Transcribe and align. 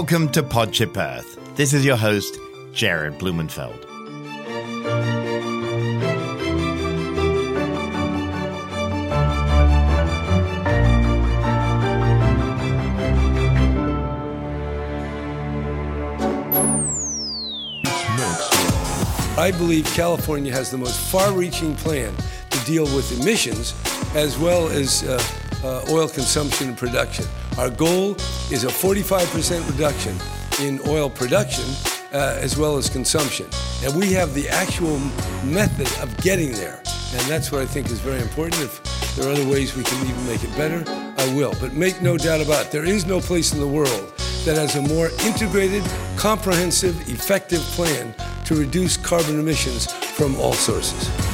Welcome 0.00 0.30
to 0.30 0.42
Podship 0.42 0.96
Earth. 0.96 1.38
This 1.56 1.74
is 1.74 1.84
your 1.84 1.98
host, 1.98 2.38
Jared 2.72 3.18
Blumenfeld. 3.18 3.84
I 19.36 19.52
believe 19.58 19.84
California 19.84 20.50
has 20.50 20.70
the 20.70 20.78
most 20.78 20.98
far 20.98 21.30
reaching 21.34 21.76
plan 21.76 22.14
to 22.48 22.64
deal 22.64 22.84
with 22.84 23.20
emissions 23.20 23.74
as 24.14 24.38
well 24.38 24.66
as 24.68 25.02
uh, 25.02 25.22
uh, 25.62 25.84
oil 25.90 26.08
consumption 26.08 26.68
and 26.68 26.78
production. 26.78 27.26
Our 27.60 27.68
goal 27.68 28.12
is 28.50 28.64
a 28.64 28.68
45% 28.68 29.70
reduction 29.70 30.16
in 30.62 30.80
oil 30.88 31.10
production 31.10 31.66
uh, 32.10 32.38
as 32.40 32.56
well 32.56 32.78
as 32.78 32.88
consumption. 32.88 33.50
And 33.84 33.94
we 33.94 34.14
have 34.14 34.32
the 34.32 34.48
actual 34.48 34.98
method 35.44 35.86
of 36.02 36.16
getting 36.22 36.52
there. 36.52 36.78
And 37.12 37.20
that's 37.28 37.52
what 37.52 37.60
I 37.60 37.66
think 37.66 37.90
is 37.90 38.00
very 38.00 38.22
important. 38.22 38.62
If 38.62 39.14
there 39.14 39.28
are 39.28 39.32
other 39.32 39.46
ways 39.46 39.76
we 39.76 39.84
can 39.84 40.02
even 40.08 40.26
make 40.26 40.42
it 40.42 40.56
better, 40.56 40.82
I 41.18 41.34
will. 41.34 41.52
But 41.60 41.74
make 41.74 42.00
no 42.00 42.16
doubt 42.16 42.40
about 42.40 42.64
it, 42.64 42.72
there 42.72 42.86
is 42.86 43.04
no 43.04 43.20
place 43.20 43.52
in 43.52 43.60
the 43.60 43.68
world 43.68 44.14
that 44.46 44.56
has 44.56 44.76
a 44.76 44.80
more 44.80 45.10
integrated, 45.26 45.84
comprehensive, 46.16 47.10
effective 47.10 47.60
plan 47.76 48.14
to 48.46 48.54
reduce 48.54 48.96
carbon 48.96 49.38
emissions 49.38 49.92
from 49.92 50.34
all 50.36 50.54
sources. 50.54 51.29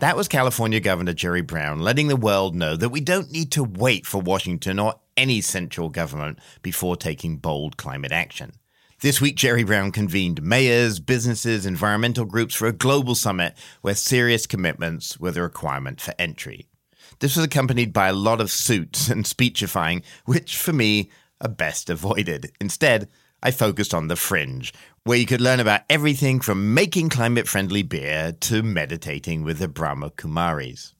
That 0.00 0.16
was 0.16 0.28
California 0.28 0.78
Governor 0.78 1.12
Jerry 1.12 1.40
Brown 1.40 1.80
letting 1.80 2.06
the 2.06 2.14
world 2.14 2.54
know 2.54 2.76
that 2.76 2.90
we 2.90 3.00
don't 3.00 3.32
need 3.32 3.50
to 3.52 3.64
wait 3.64 4.06
for 4.06 4.20
Washington 4.20 4.78
or 4.78 4.94
any 5.16 5.40
central 5.40 5.88
government 5.88 6.38
before 6.62 6.94
taking 6.94 7.38
bold 7.38 7.76
climate 7.76 8.12
action. 8.12 8.52
This 9.00 9.20
week, 9.20 9.34
Jerry 9.34 9.64
Brown 9.64 9.90
convened 9.90 10.40
mayors, 10.40 11.00
businesses, 11.00 11.66
environmental 11.66 12.26
groups 12.26 12.54
for 12.54 12.68
a 12.68 12.72
global 12.72 13.16
summit 13.16 13.54
where 13.80 13.96
serious 13.96 14.46
commitments 14.46 15.18
were 15.18 15.32
the 15.32 15.42
requirement 15.42 16.00
for 16.00 16.14
entry. 16.16 16.68
This 17.18 17.34
was 17.34 17.44
accompanied 17.44 17.92
by 17.92 18.06
a 18.06 18.12
lot 18.12 18.40
of 18.40 18.52
suits 18.52 19.08
and 19.08 19.26
speechifying, 19.26 20.04
which 20.26 20.56
for 20.56 20.72
me 20.72 21.10
are 21.40 21.48
best 21.48 21.90
avoided. 21.90 22.52
Instead, 22.60 23.08
I 23.40 23.52
focused 23.52 23.94
on 23.94 24.08
the 24.08 24.16
fringe, 24.16 24.74
where 25.04 25.16
you 25.16 25.24
could 25.24 25.40
learn 25.40 25.60
about 25.60 25.82
everything 25.88 26.40
from 26.40 26.74
making 26.74 27.08
climate 27.08 27.46
friendly 27.46 27.82
beer 27.82 28.32
to 28.32 28.62
meditating 28.64 29.44
with 29.44 29.58
the 29.58 29.68
Brahma 29.68 30.10
Kumaris. 30.10 30.94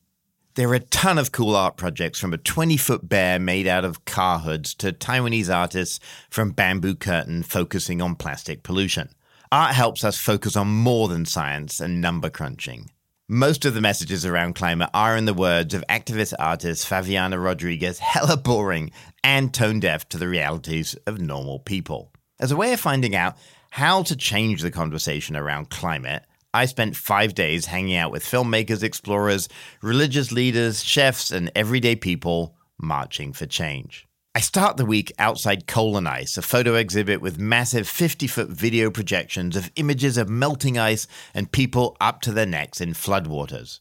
There 0.55 0.69
are 0.69 0.75
a 0.75 0.81
ton 0.81 1.19
of 1.19 1.33
cool 1.33 1.57
art 1.57 1.77
projects 1.77 2.21
from 2.21 2.33
a 2.33 2.39
20 2.39 2.77
foot 2.77 3.09
bear 3.09 3.41
made 3.41 3.67
out 3.67 3.85
of 3.85 4.05
car 4.05 4.39
hoods 4.39 4.75
to 4.77 4.93
Taiwanese 4.93 5.53
artists 5.53 5.99
from 6.31 6.51
Bamboo 6.51 6.95
Curtain 6.95 7.43
focusing 7.43 8.01
on 8.01 8.15
plastic 8.15 8.63
pollution. 8.63 9.09
Art 9.51 9.75
helps 9.75 10.05
us 10.05 10.19
focus 10.19 10.57
on 10.57 10.69
more 10.69 11.09
than 11.09 11.25
science 11.25 11.81
and 11.81 12.01
number 12.01 12.31
crunching. 12.31 12.91
Most 13.29 13.65
of 13.65 13.75
the 13.75 13.81
messages 13.81 14.25
around 14.25 14.55
climate 14.55 14.91
are, 14.95 15.17
in 15.17 15.25
the 15.25 15.35
words 15.35 15.75
of 15.75 15.85
activist 15.89 16.35
artist 16.39 16.89
Favianna 16.89 17.43
Rodriguez, 17.43 17.99
hella 17.99 18.37
boring 18.37 18.91
and 19.25 19.53
tone 19.53 19.81
deaf 19.81 20.09
to 20.11 20.19
the 20.19 20.29
realities 20.29 20.95
of 21.07 21.21
normal 21.21 21.59
people. 21.59 22.13
As 22.41 22.53
a 22.53 22.57
way 22.57 22.73
of 22.73 22.79
finding 22.79 23.17
out 23.17 23.37
how 23.71 24.05
to 24.05 24.17
change 24.17 24.63
the 24.63 24.71
conversation 24.71 25.35
around 25.35 25.71
climate, 25.71 26.25
I 26.55 26.67
spent 26.67 26.95
five 26.97 27.35
days 27.35 27.67
hanging 27.67 27.97
out 27.97 28.13
with 28.13 28.25
filmmakers, 28.25 28.85
explorers, 28.85 29.49
religious 29.83 30.31
leaders, 30.31 30.85
chefs, 30.85 31.33
and 31.33 31.51
everyday 31.57 31.97
people 31.97 32.55
marching 32.81 33.33
for 33.33 33.47
change. 33.47 34.07
I 34.37 34.41
start 34.41 34.77
the 34.77 34.87
week 34.87 35.13
outside 35.19 35.67
Coal 35.67 35.97
and 35.97 36.07
Ice, 36.07 36.39
a 36.39 36.43
photo 36.43 36.77
exhibit 36.77 37.21
with 37.21 37.41
massive 37.41 37.89
50 37.89 38.29
foot 38.29 38.49
video 38.51 38.89
projections 38.89 39.57
of 39.57 39.73
images 39.75 40.17
of 40.17 40.29
melting 40.29 40.79
ice 40.79 41.09
and 41.35 41.51
people 41.51 41.97
up 42.01 42.21
to 42.21 42.33
their 42.33 42.47
necks 42.47 42.81
in 42.81 42.91
floodwaters. 42.91 43.81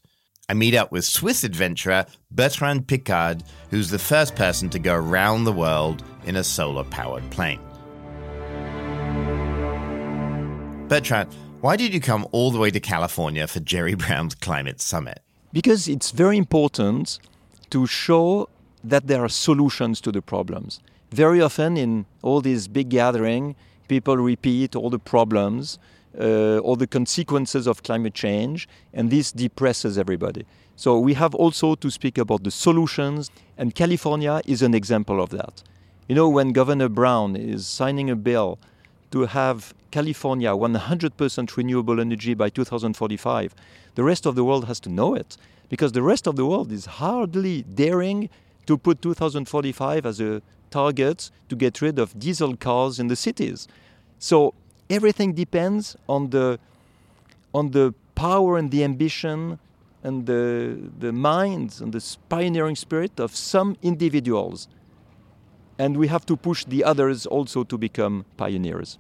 I 0.50 0.56
meet 0.56 0.74
up 0.74 0.92
with 0.92 1.06
Swiss 1.06 1.44
adventurer 1.44 2.08
Bertrand 2.32 2.88
Piccard, 2.88 3.44
who's 3.70 3.92
the 3.92 4.00
first 4.00 4.36
person 4.36 4.70
to 4.72 4.80
go 4.80 4.96
around 4.96 5.44
the 5.44 5.54
world 5.54 6.04
in 6.26 6.38
a 6.38 6.44
solar 6.44 6.86
powered 6.86 7.30
plane. 7.30 7.67
Bertrand, 10.88 11.28
why 11.60 11.76
did 11.76 11.94
you 11.94 12.00
come 12.00 12.26
all 12.32 12.50
the 12.50 12.58
way 12.58 12.72
to 12.72 12.80
California 12.80 13.46
for 13.46 13.60
Jerry 13.60 13.94
Brown's 13.94 14.36
Climate 14.36 14.80
Summit? 14.80 15.20
Because 15.52 15.90
it's 15.90 16.12
very 16.12 16.38
important 16.38 17.20
to 17.72 17.86
show 17.86 18.48
that 18.86 19.08
there 19.08 19.22
are 19.22 19.28
solutions 19.28 20.00
to 20.00 20.14
the 20.14 20.22
problems. 20.22 20.80
Very 21.12 21.42
often 21.42 21.76
in 21.76 22.06
all 22.22 22.40
these 22.40 22.70
big 22.70 22.88
gatherings, 22.88 23.56
people 23.90 24.16
repeat 24.16 24.78
all 24.78 24.90
the 24.90 25.00
problems, 25.00 25.78
uh, 26.18 26.60
all 26.60 26.78
the 26.78 26.88
consequences 26.88 27.68
of 27.68 27.84
climate 27.84 28.14
change, 28.14 28.66
and 28.94 29.12
this 29.12 29.34
depresses 29.34 29.98
everybody. 29.98 30.46
So 30.78 31.00
we 31.00 31.16
have 31.16 31.36
also 31.36 31.76
to 31.76 31.92
speak 31.92 32.18
about 32.18 32.46
the 32.46 32.52
solutions, 32.52 33.30
and 33.58 33.76
California 33.76 34.42
is 34.46 34.62
an 34.62 34.74
example 34.74 35.22
of 35.22 35.32
that. 35.32 35.64
You 36.08 36.16
know, 36.16 36.30
when 36.30 36.54
Governor 36.54 36.88
Brown 36.88 37.36
is 37.36 37.68
signing 37.68 38.10
a 38.10 38.16
bill 38.16 38.58
to 39.12 39.26
have 39.26 39.74
California 39.92 40.50
100% 40.50 41.58
renewable 41.58 42.00
energy 42.00 42.34
by 42.34 42.50
2045, 42.50 43.56
the 43.96 44.04
rest 44.04 44.26
of 44.26 44.36
the 44.36 44.44
world 44.44 44.66
has 44.66 44.80
to 44.82 44.90
know 44.90 45.16
it 45.16 45.38
because 45.70 45.92
the 45.92 46.02
rest 46.02 46.28
of 46.28 46.36
the 46.36 46.46
world 46.46 46.72
is 46.72 46.86
hardly 46.86 47.64
daring 47.64 48.30
to 48.66 48.78
put 48.78 49.02
2045 49.02 50.06
as 50.06 50.20
a 50.20 50.42
target 50.70 51.32
to 51.50 51.56
get 51.56 51.82
rid 51.82 51.98
of 51.98 52.18
diesel 52.20 52.56
cars 52.56 53.00
in 53.00 53.08
the 53.08 53.16
cities. 53.16 53.68
So 54.20 54.54
everything 54.90 55.34
depends 55.34 55.96
on 56.08 56.30
the 56.30 56.60
on 57.54 57.72
the 57.72 57.94
power 58.16 58.58
and 58.58 58.72
the 58.72 58.84
ambition 58.84 59.60
and 60.04 60.26
the 60.26 60.78
the 61.00 61.12
minds 61.12 61.82
and 61.82 61.94
the 61.94 62.04
pioneering 62.30 62.76
spirit 62.76 63.20
of 63.20 63.36
some 63.36 63.78
individuals. 63.82 64.68
And 65.80 65.98
we 65.98 66.08
have 66.08 66.26
to 66.26 66.36
push 66.36 66.66
the 66.66 66.84
others 66.84 67.26
also 67.26 67.64
to 67.64 67.78
become 67.78 68.26
pioneers. 68.36 68.98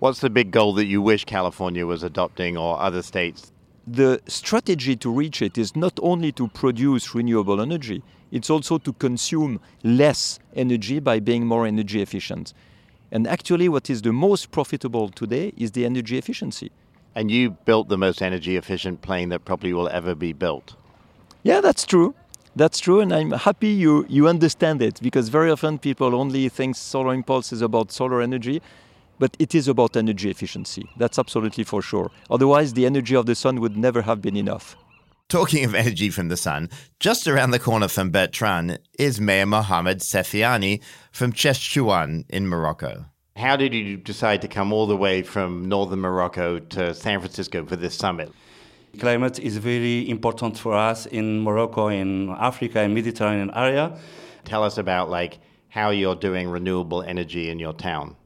What's 0.00 0.20
the 0.20 0.30
big 0.30 0.50
goal 0.50 0.74
that 0.74 0.86
you 0.86 1.00
wish 1.00 1.24
California 1.24 1.86
was 1.86 2.02
adopting 2.02 2.56
or 2.56 2.80
other 2.80 3.02
states? 3.02 3.52
The 3.86 4.20
strategy 4.26 4.96
to 4.96 5.10
reach 5.10 5.40
it 5.40 5.56
is 5.56 5.76
not 5.76 5.98
only 6.02 6.32
to 6.32 6.48
produce 6.48 7.14
renewable 7.14 7.60
energy, 7.60 8.02
it's 8.32 8.50
also 8.50 8.78
to 8.78 8.92
consume 8.94 9.60
less 9.82 10.40
energy 10.56 10.98
by 10.98 11.20
being 11.20 11.46
more 11.46 11.66
energy 11.66 12.02
efficient. 12.02 12.52
And 13.12 13.28
actually, 13.28 13.68
what 13.68 13.88
is 13.88 14.02
the 14.02 14.12
most 14.12 14.50
profitable 14.50 15.08
today 15.08 15.52
is 15.56 15.70
the 15.72 15.84
energy 15.84 16.18
efficiency. 16.18 16.72
And 17.14 17.30
you 17.30 17.50
built 17.50 17.88
the 17.88 17.98
most 17.98 18.20
energy 18.22 18.56
efficient 18.56 19.02
plane 19.02 19.28
that 19.28 19.44
probably 19.44 19.72
will 19.72 19.88
ever 19.88 20.16
be 20.16 20.32
built. 20.32 20.74
Yeah, 21.44 21.60
that's 21.60 21.86
true. 21.86 22.14
That's 22.56 22.78
true, 22.78 23.00
and 23.00 23.12
I'm 23.12 23.32
happy 23.32 23.68
you, 23.68 24.06
you 24.08 24.28
understand 24.28 24.80
it 24.80 25.00
because 25.02 25.28
very 25.28 25.50
often 25.50 25.76
people 25.76 26.14
only 26.14 26.48
think 26.48 26.76
solar 26.76 27.12
impulse 27.12 27.52
is 27.52 27.60
about 27.60 27.90
solar 27.90 28.22
energy, 28.22 28.62
but 29.18 29.36
it 29.40 29.56
is 29.56 29.66
about 29.66 29.96
energy 29.96 30.30
efficiency. 30.30 30.88
That's 30.96 31.18
absolutely 31.18 31.64
for 31.64 31.82
sure. 31.82 32.12
Otherwise, 32.30 32.74
the 32.74 32.86
energy 32.86 33.16
of 33.16 33.26
the 33.26 33.34
sun 33.34 33.60
would 33.60 33.76
never 33.76 34.02
have 34.02 34.22
been 34.22 34.36
enough. 34.36 34.76
Talking 35.28 35.64
of 35.64 35.74
energy 35.74 36.10
from 36.10 36.28
the 36.28 36.36
sun, 36.36 36.68
just 37.00 37.26
around 37.26 37.50
the 37.50 37.58
corner 37.58 37.88
from 37.88 38.10
Bertrand 38.10 38.78
is 39.00 39.20
Mayor 39.20 39.46
Mohamed 39.46 39.98
Sefiani 39.98 40.80
from 41.10 41.32
Chefchaouen 41.32 42.24
in 42.28 42.46
Morocco. 42.46 43.06
How 43.36 43.56
did 43.56 43.74
you 43.74 43.96
decide 43.96 44.42
to 44.42 44.48
come 44.48 44.72
all 44.72 44.86
the 44.86 44.96
way 44.96 45.22
from 45.22 45.68
northern 45.68 45.98
Morocco 45.98 46.60
to 46.60 46.94
San 46.94 47.18
Francisco 47.18 47.64
for 47.66 47.74
this 47.74 47.96
summit? 47.96 48.30
Climate 48.98 49.38
is 49.38 49.58
very 49.58 50.08
important 50.08 50.58
for 50.58 50.74
us 50.74 51.06
in 51.06 51.40
Morocco, 51.40 51.88
in 51.88 52.30
Africa, 52.30 52.80
and 52.80 52.94
Mediterranean 52.94 53.50
area. 53.54 53.96
Tell 54.44 54.62
us 54.62 54.78
about 54.78 55.10
like 55.10 55.38
how 55.68 55.90
you're 55.90 56.16
doing 56.16 56.48
renewable 56.48 57.02
energy 57.02 57.50
in 57.50 57.58
your 57.58 57.72
town. 57.72 58.16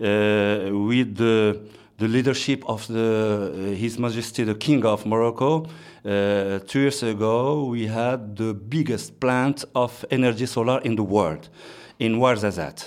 Uh, 0.00 0.70
with 0.72 1.16
the 1.16 1.60
the 1.98 2.08
leadership 2.08 2.64
of 2.66 2.88
the, 2.88 3.52
uh, 3.54 3.76
His 3.76 3.96
Majesty 3.96 4.42
the 4.42 4.56
King 4.56 4.84
of 4.84 5.06
Morocco. 5.06 5.66
Uh, 6.04 6.58
two 6.66 6.80
years 6.80 7.02
ago, 7.04 7.66
we 7.66 7.86
had 7.86 8.34
the 8.36 8.54
biggest 8.54 9.20
plant 9.20 9.64
of 9.74 10.04
energy 10.10 10.46
solar 10.46 10.80
in 10.80 10.96
the 10.96 11.04
world, 11.04 11.48
in 12.00 12.16
Ouarzazate. 12.16 12.84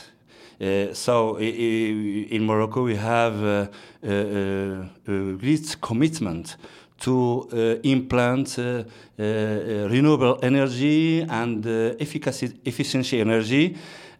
Uh, 0.60 0.94
so 0.94 1.38
in 1.40 2.46
Morocco, 2.46 2.84
we 2.84 2.96
have 2.96 3.42
uh, 3.42 3.68
a, 4.04 4.90
a 5.08 5.34
great 5.38 5.78
commitment 5.82 6.58
to 7.00 7.48
uh, 7.52 7.58
implant 7.84 8.58
uh, 8.58 8.84
renewable 9.18 10.40
energy 10.42 11.22
and 11.22 11.66
efficacy, 12.00 12.54
efficiency 12.66 13.22
energy 13.22 13.76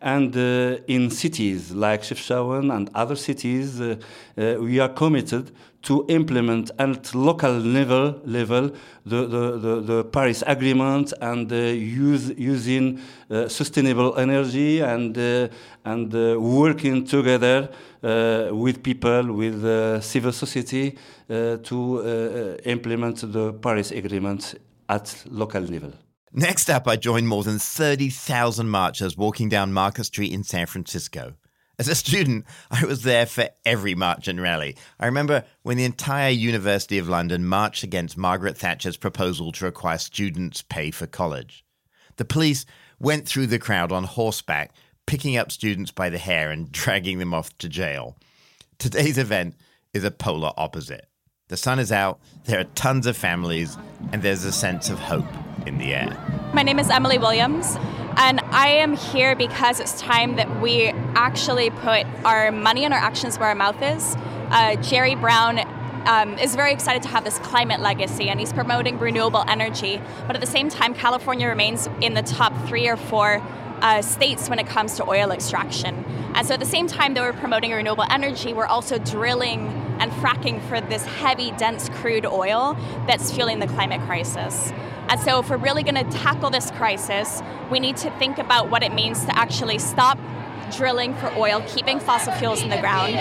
And 0.06 0.38
uh, 0.38 0.78
in 0.86 1.10
cities 1.10 1.72
like 1.72 2.04
Chefchaouen 2.04 2.72
and 2.72 2.92
other 2.94 3.16
cities, 3.16 3.82
uh, 3.82 3.96
uh, 4.38 4.56
we 4.60 4.80
are 4.80 4.90
committed 4.90 5.50
to 5.82 6.06
implement 6.10 6.70
at 6.78 7.16
local 7.16 7.54
level, 7.54 8.22
level 8.24 8.70
the, 9.04 9.26
the, 9.26 9.58
the, 9.58 9.82
the 9.82 10.04
Paris 10.04 10.44
Agreement 10.46 11.12
and 11.22 11.52
uh, 11.52 11.56
use, 11.56 12.32
using 12.38 13.00
uh, 13.32 13.48
sustainable 13.48 14.16
energy 14.18 14.80
and, 14.82 15.18
uh, 15.18 15.48
and 15.86 16.14
working 16.40 17.04
together 17.04 17.70
with 18.52 18.84
people, 18.84 19.34
with 19.34 20.04
civil 20.04 20.32
society 20.32 20.96
to 21.28 22.58
implement 22.66 23.32
the 23.34 23.54
Paris 23.54 23.90
Agreement 23.90 24.54
at 24.88 25.24
local 25.32 25.64
level. 25.64 26.05
Next 26.38 26.70
up, 26.70 26.86
I 26.86 26.98
joined 26.98 27.30
more 27.30 27.46
than 27.46 27.60
30,000 27.60 28.68
marchers 28.68 29.16
walking 29.16 29.48
down 29.48 29.72
Market 29.72 30.04
Street 30.04 30.34
in 30.34 30.44
San 30.44 30.66
Francisco. 30.66 31.36
As 31.80 31.88
a 31.88 31.96
student, 31.96 32.44
I 32.70 32.84
was 32.84 33.04
there 33.04 33.26
for 33.26 33.48
every 33.64 33.96
march 33.96 34.28
and 34.28 34.42
rally. 34.42 34.76
I 35.00 35.06
remember 35.06 35.46
when 35.64 35.78
the 35.78 35.86
entire 35.86 36.32
University 36.32 36.98
of 36.98 37.08
London 37.08 37.46
marched 37.46 37.84
against 37.84 38.18
Margaret 38.18 38.58
Thatcher's 38.58 38.98
proposal 38.98 39.54
to 39.54 39.64
require 39.64 39.98
students 39.98 40.62
pay 40.62 40.92
for 40.92 41.08
college. 41.08 41.64
The 42.18 42.26
police 42.26 42.66
went 43.00 43.26
through 43.26 43.48
the 43.48 43.58
crowd 43.58 43.94
on 43.94 44.04
horseback, 44.04 44.74
picking 45.06 45.38
up 45.38 45.54
students 45.54 45.92
by 45.92 46.10
the 46.10 46.18
hair 46.18 46.52
and 46.52 46.70
dragging 46.74 47.20
them 47.20 47.34
off 47.34 47.58
to 47.60 47.70
jail. 47.70 48.18
Today's 48.78 49.18
event 49.18 49.56
is 49.94 50.04
a 50.04 50.12
polar 50.12 50.52
opposite. 50.58 51.08
The 51.48 51.56
sun 51.56 51.80
is 51.80 51.94
out, 51.94 52.20
there 52.44 52.60
are 52.60 52.66
tons 52.76 53.08
of 53.08 53.16
families, 53.16 53.78
and 54.12 54.22
there's 54.22 54.44
a 54.44 54.52
sense 54.52 54.90
of 54.90 55.00
hope 55.00 55.24
in 55.66 55.78
the 55.78 55.94
air. 55.94 56.18
My 56.54 56.64
name 56.64 56.80
is 56.80 56.90
Emily 56.90 57.18
Williams, 57.18 57.78
and 58.18 58.40
I 58.52 58.68
am 58.68 58.96
here 58.96 59.36
because 59.36 59.80
it's 59.80 60.00
time 60.00 60.36
that 60.38 60.62
we 60.62 60.88
actually 61.16 61.70
put 61.70 62.06
our 62.24 62.52
money 62.52 62.86
and 62.86 62.94
our 62.94 63.00
actions 63.00 63.38
where 63.38 63.50
our 63.50 63.56
mouth 63.56 63.82
is. 63.82 64.16
Uh, 64.52 64.76
Jerry 64.78 65.16
Brown 65.16 65.60
um, 66.08 66.38
is 66.38 66.56
very 66.56 66.72
excited 66.72 67.02
to 67.04 67.10
have 67.10 67.24
this 67.24 67.40
climate 67.40 67.82
legacy 67.82 68.30
and 68.30 68.40
he's 68.40 68.54
promoting 68.54 69.00
renewable 69.00 69.44
energy. 69.48 70.00
But 70.28 70.36
at 70.36 70.42
the 70.42 70.48
same 70.48 70.70
time, 70.70 70.94
California 70.94 71.48
remains 71.48 71.90
in 72.02 72.14
the 72.14 72.22
top 72.22 72.54
three 72.68 72.88
or 72.88 72.96
four 72.96 73.42
uh, 73.82 74.02
states 74.02 74.50
when 74.50 74.60
it 74.60 74.68
comes 74.68 74.96
to 74.98 75.10
oil 75.10 75.32
extraction. 75.32 76.06
And 76.36 76.46
so 76.46 76.54
at 76.54 76.60
the 76.60 76.66
same 76.66 76.88
time 76.88 77.14
that 77.16 77.22
we're 77.22 77.40
promoting 77.40 77.72
renewable 77.72 78.06
energy, 78.10 78.54
we're 78.54 78.66
also 78.66 78.98
drilling 78.98 79.68
and 80.00 80.12
fracking 80.14 80.62
for 80.68 80.82
this 80.82 81.06
heavy, 81.06 81.52
dense 81.52 81.90
crude 81.90 82.26
oil 82.26 82.78
that's 83.08 83.32
fueling 83.32 83.60
the 83.60 83.68
climate 83.68 84.02
crisis. 84.02 84.72
And 85.08 85.20
so, 85.20 85.40
if 85.40 85.50
we're 85.50 85.58
really 85.58 85.84
going 85.84 86.04
to 86.04 86.18
tackle 86.18 86.50
this 86.50 86.72
crisis, 86.72 87.42
we 87.72 87.80
need 87.80 87.98
to 87.98 88.10
think 88.18 88.38
about 88.38 88.72
what 88.72 88.84
it 88.84 88.94
means 88.94 89.26
to 89.26 89.38
actually 89.38 89.78
stop 89.80 90.18
drilling 90.76 91.14
for 91.16 91.32
oil, 91.38 91.64
keeping 91.68 92.00
fossil 92.00 92.34
fuels 92.34 92.64
in 92.64 92.70
the 92.70 92.80
ground. 92.80 93.14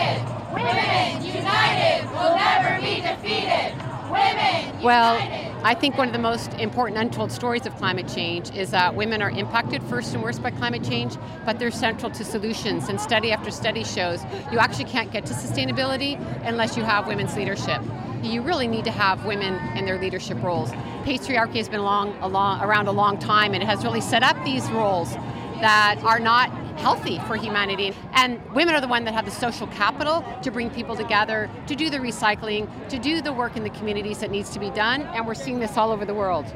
Women 0.52 1.24
united 1.24 2.10
will 2.10 2.36
never 2.36 2.80
be 2.80 3.02
defeated. 3.02 3.83
Women 4.10 4.54
well, 4.84 5.16
I 5.64 5.72
think 5.72 5.96
one 5.96 6.08
of 6.08 6.12
the 6.12 6.20
most 6.20 6.52
important 6.54 6.98
untold 6.98 7.32
stories 7.32 7.64
of 7.64 7.74
climate 7.76 8.06
change 8.06 8.54
is 8.54 8.70
that 8.72 8.94
women 8.94 9.22
are 9.22 9.30
impacted 9.30 9.82
first 9.84 10.12
and 10.12 10.22
worst 10.22 10.42
by 10.42 10.50
climate 10.50 10.84
change, 10.84 11.16
but 11.46 11.58
they're 11.58 11.70
central 11.70 12.10
to 12.12 12.22
solutions. 12.22 12.90
And 12.90 13.00
study 13.00 13.32
after 13.32 13.50
study 13.50 13.82
shows 13.82 14.22
you 14.52 14.58
actually 14.58 14.84
can't 14.84 15.10
get 15.10 15.24
to 15.24 15.32
sustainability 15.32 16.20
unless 16.46 16.76
you 16.76 16.82
have 16.82 17.06
women's 17.06 17.34
leadership 17.34 17.80
you 18.22 18.40
really 18.40 18.66
need 18.66 18.84
to 18.86 18.90
have 18.90 19.24
women 19.26 19.54
in 19.76 19.84
their 19.84 20.00
leadership 20.00 20.42
roles. 20.42 20.70
Patriarchy 21.04 21.56
has 21.56 21.68
been 21.68 21.80
along, 21.80 22.16
along, 22.22 22.62
around 22.62 22.88
a 22.88 22.92
long 22.92 23.18
time 23.18 23.52
and 23.52 23.62
it 23.62 23.66
has 23.66 23.84
really 23.84 24.00
set 24.00 24.22
up 24.22 24.42
these 24.46 24.66
roles 24.70 25.12
that 25.60 26.00
are 26.02 26.18
not 26.18 26.50
healthy 26.76 27.18
for 27.26 27.36
humanity. 27.36 27.94
And 28.12 28.40
women 28.52 28.74
are 28.74 28.80
the 28.80 28.88
one 28.88 29.04
that 29.04 29.14
have 29.14 29.24
the 29.24 29.30
social 29.30 29.66
capital 29.68 30.24
to 30.42 30.50
bring 30.50 30.70
people 30.70 30.96
together, 30.96 31.50
to 31.66 31.74
do 31.74 31.90
the 31.90 31.98
recycling, 31.98 32.68
to 32.88 32.98
do 32.98 33.20
the 33.20 33.32
work 33.32 33.56
in 33.56 33.62
the 33.62 33.70
communities 33.70 34.18
that 34.18 34.30
needs 34.30 34.50
to 34.50 34.58
be 34.58 34.70
done, 34.70 35.02
and 35.02 35.26
we're 35.26 35.34
seeing 35.34 35.60
this 35.60 35.76
all 35.76 35.90
over 35.90 36.04
the 36.04 36.14
world. 36.14 36.46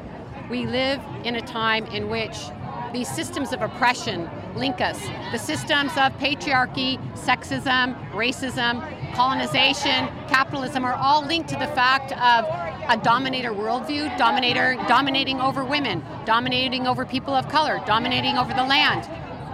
We 0.49 0.65
live 0.65 1.01
in 1.23 1.35
a 1.35 1.41
time 1.41 1.85
in 1.87 2.09
which 2.09 2.37
these 2.91 3.07
systems 3.07 3.53
of 3.53 3.61
oppression 3.61 4.27
link 4.55 4.81
us. 4.81 4.99
The 5.31 5.37
systems 5.37 5.91
of 5.91 6.11
patriarchy, 6.13 6.97
sexism, 7.13 7.95
racism, 8.11 9.13
colonization, 9.13 10.07
capitalism 10.27 10.83
are 10.83 10.95
all 10.95 11.23
linked 11.23 11.49
to 11.49 11.55
the 11.55 11.67
fact 11.67 12.11
of 12.13 12.45
a 12.89 12.99
dominator 13.03 13.51
worldview, 13.51 14.17
dominator 14.17 14.75
dominating 14.87 15.39
over 15.39 15.63
women, 15.63 16.03
dominating 16.25 16.87
over 16.87 17.05
people 17.05 17.35
of 17.35 17.47
color, 17.47 17.79
dominating 17.85 18.37
over 18.37 18.53
the 18.53 18.63
land, 18.63 19.07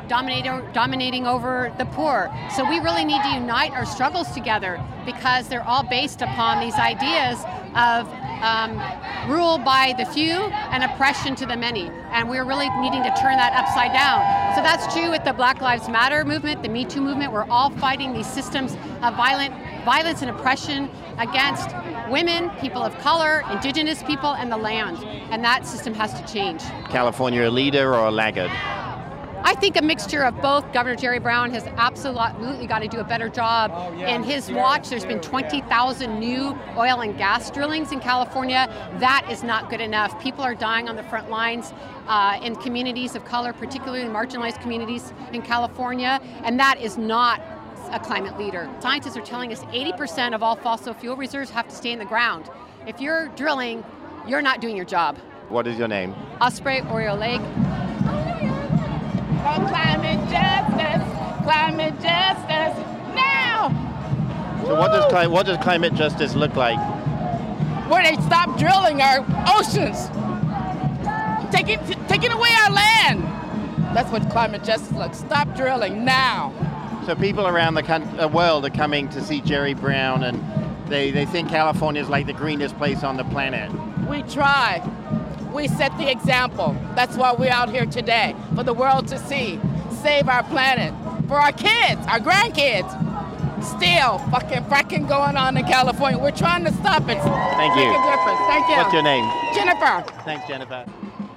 dominating 0.08 0.62
dominating 0.74 1.26
over 1.28 1.74
the 1.78 1.86
poor. 1.86 2.34
So 2.56 2.68
we 2.70 2.80
really 2.80 3.06
need 3.06 3.22
to 3.24 3.30
unite 3.30 3.72
our 3.72 3.86
struggles 3.86 4.32
together 4.32 4.82
because 5.06 5.48
they're 5.48 5.68
all 5.68 5.84
based 5.84 6.22
upon 6.22 6.60
these 6.60 6.76
ideas 6.76 7.44
of 7.76 8.08
um, 8.42 8.82
rule 9.30 9.58
by 9.58 9.94
the 9.98 10.06
few 10.06 10.32
and 10.32 10.84
oppression 10.84 11.36
to 11.36 11.46
the 11.46 11.58
many. 11.58 11.90
And 12.12 12.30
we're 12.30 12.46
really 12.46 12.70
needing 12.82 13.04
to 13.04 13.14
turn 13.20 13.38
that 13.38 13.54
upside 13.54 13.92
down. 13.92 14.56
So 14.56 14.62
that's 14.62 14.94
true 14.94 15.10
with 15.10 15.24
the 15.24 15.34
Black 15.34 15.62
Lives 15.62 15.90
Matter 15.90 16.24
movement, 16.24 16.64
the 16.64 16.70
Me 16.70 16.86
Too 16.86 17.02
movement. 17.02 17.32
We're 17.32 17.50
all 17.50 17.70
fighting 17.72 18.14
these 18.14 18.28
systems 18.28 18.74
of 19.02 19.16
violent 19.16 19.54
violence 19.84 20.22
and 20.22 20.32
oppression 20.32 20.90
against 21.20 21.70
women, 22.10 22.50
people 22.62 22.82
of 22.82 22.98
color, 23.00 23.44
indigenous 23.52 24.02
people, 24.04 24.34
and 24.34 24.52
the 24.52 24.58
land. 24.58 24.98
And 25.32 25.44
that 25.44 25.66
system 25.66 25.94
has 25.94 26.14
to 26.20 26.34
change. 26.34 26.62
California 26.90 27.48
a 27.48 27.52
leader 27.52 27.94
or 27.94 28.08
a 28.08 28.12
laggard? 28.12 28.52
I 29.48 29.54
think 29.54 29.78
a 29.78 29.82
mixture 29.84 30.24
of 30.24 30.42
both. 30.42 30.74
Governor 30.74 30.96
Jerry 30.96 31.20
Brown 31.20 31.52
has 31.52 31.68
absolutely 31.78 32.66
got 32.66 32.80
to 32.80 32.88
do 32.88 33.00
a 33.00 33.04
better 33.04 33.30
job. 33.30 33.94
In 33.96 34.24
his 34.24 34.52
watch, 34.52 34.90
there's 34.90 35.06
been 35.06 35.22
20,000 35.22 36.20
new 36.20 36.58
oil 36.76 37.02
and 37.02 37.16
gas 37.16 37.52
drillings 37.52 37.92
in 37.92 38.00
California. 38.00 38.68
That 38.98 39.28
is 39.30 39.44
not 39.44 39.70
good 39.70 39.82
enough. 39.82 40.20
People 40.20 40.44
are 40.44 40.56
dying 40.56 40.90
on 40.90 40.96
the 40.96 41.04
front 41.04 41.30
lines 41.30 41.74
uh, 42.08 42.40
in 42.42 42.56
communities 42.56 43.16
of 43.16 43.24
color, 43.24 43.54
particularly 43.54 44.02
in 44.02 44.10
marginalized 44.10 44.60
communities 44.64 45.14
in 45.32 45.44
California, 45.44 46.20
and 46.44 46.60
that 46.60 46.82
is 46.82 46.98
not 46.98 47.40
a 47.92 48.00
climate 48.00 48.40
leader. 48.40 48.68
Scientists 48.80 49.16
are 49.16 49.22
telling 49.22 49.54
us 49.54 49.62
80% 49.66 50.34
of 50.34 50.42
all 50.42 50.56
fossil 50.56 50.96
fuel 50.96 51.16
reserves 51.16 51.52
have 51.52 51.68
to 51.68 51.76
stay 51.76 51.92
in 51.92 52.00
the 52.00 52.06
ground. 52.06 52.50
If 52.88 53.00
you're 53.00 53.28
drilling, 53.36 53.84
you're 54.28 54.42
not 54.42 54.60
doing 54.60 54.76
your 54.76 54.86
job. 54.86 55.20
What 55.50 55.68
is 55.68 55.78
your 55.78 55.88
name? 55.88 56.16
Osprey 56.42 56.82
Orielle 56.82 57.18
Lake 57.18 57.85
for 59.46 59.68
climate 59.68 60.28
justice, 60.28 61.06
climate 61.44 61.94
justice 62.02 62.76
now. 63.14 63.70
So 64.66 64.80
what 64.80 64.92
does 64.92 65.30
what 65.30 65.46
does 65.46 65.58
climate 65.58 65.94
justice 65.94 66.34
look 66.34 66.56
like? 66.56 66.80
Where 67.88 68.02
they 68.02 68.20
stop 68.24 68.58
drilling 68.58 69.04
our 69.04 69.20
oceans, 69.56 70.10
taking 71.52 71.78
taking 72.08 72.32
away 72.32 72.50
our 72.64 72.72
land. 72.72 73.22
That's 73.96 74.12
what 74.12 74.28
climate 74.32 74.64
justice 74.64 74.92
looks. 74.94 75.20
Stop 75.20 75.56
drilling 75.56 76.04
now. 76.04 76.52
So 77.06 77.14
people 77.14 77.46
around 77.46 77.76
the 77.76 77.86
uh, 77.86 78.28
world 78.28 78.66
are 78.66 78.72
coming 78.72 79.10
to 79.10 79.22
see 79.22 79.42
Jerry 79.42 79.76
Brown, 79.76 80.24
and 80.24 80.44
they, 80.90 81.12
they 81.12 81.28
think 81.28 81.50
California 81.50 82.02
is 82.02 82.10
like 82.10 82.26
the 82.26 82.34
greenest 82.34 82.76
place 82.80 83.04
on 83.04 83.16
the 83.16 83.24
planet. 83.26 83.72
We 84.10 84.24
try 84.24 84.82
we 85.56 85.68
set 85.70 85.98
the 85.98 86.12
example. 86.12 86.76
That's 86.96 87.16
why 87.16 87.32
we're 87.32 87.50
out 87.50 87.70
here 87.70 87.86
today, 87.86 88.36
for 88.56 88.64
the 88.64 88.74
world 88.74 89.08
to 89.08 89.18
see. 89.18 89.60
Save 90.04 90.28
our 90.28 90.44
planet. 90.44 90.94
For 91.28 91.36
our 91.36 91.54
kids, 91.54 92.06
our 92.08 92.20
grandkids. 92.20 92.92
Still 93.64 94.20
fucking 94.30 94.66
fracking 94.66 95.08
going 95.08 95.38
on 95.38 95.58
in 95.58 95.66
California. 95.66 96.20
We're 96.20 96.32
trying 96.32 96.66
to 96.66 96.74
stop 96.74 97.04
it. 97.04 97.18
Thank 97.18 97.76
you. 97.76 97.88
Make 97.88 97.98
a 97.98 98.12
difference. 98.12 98.40
Thank 98.48 98.70
you. 98.70 98.76
What's 98.76 98.94
your 98.94 99.02
name? 99.02 99.26
Jennifer. 99.56 100.22
Thanks, 100.24 100.48
Jennifer. 100.48 100.86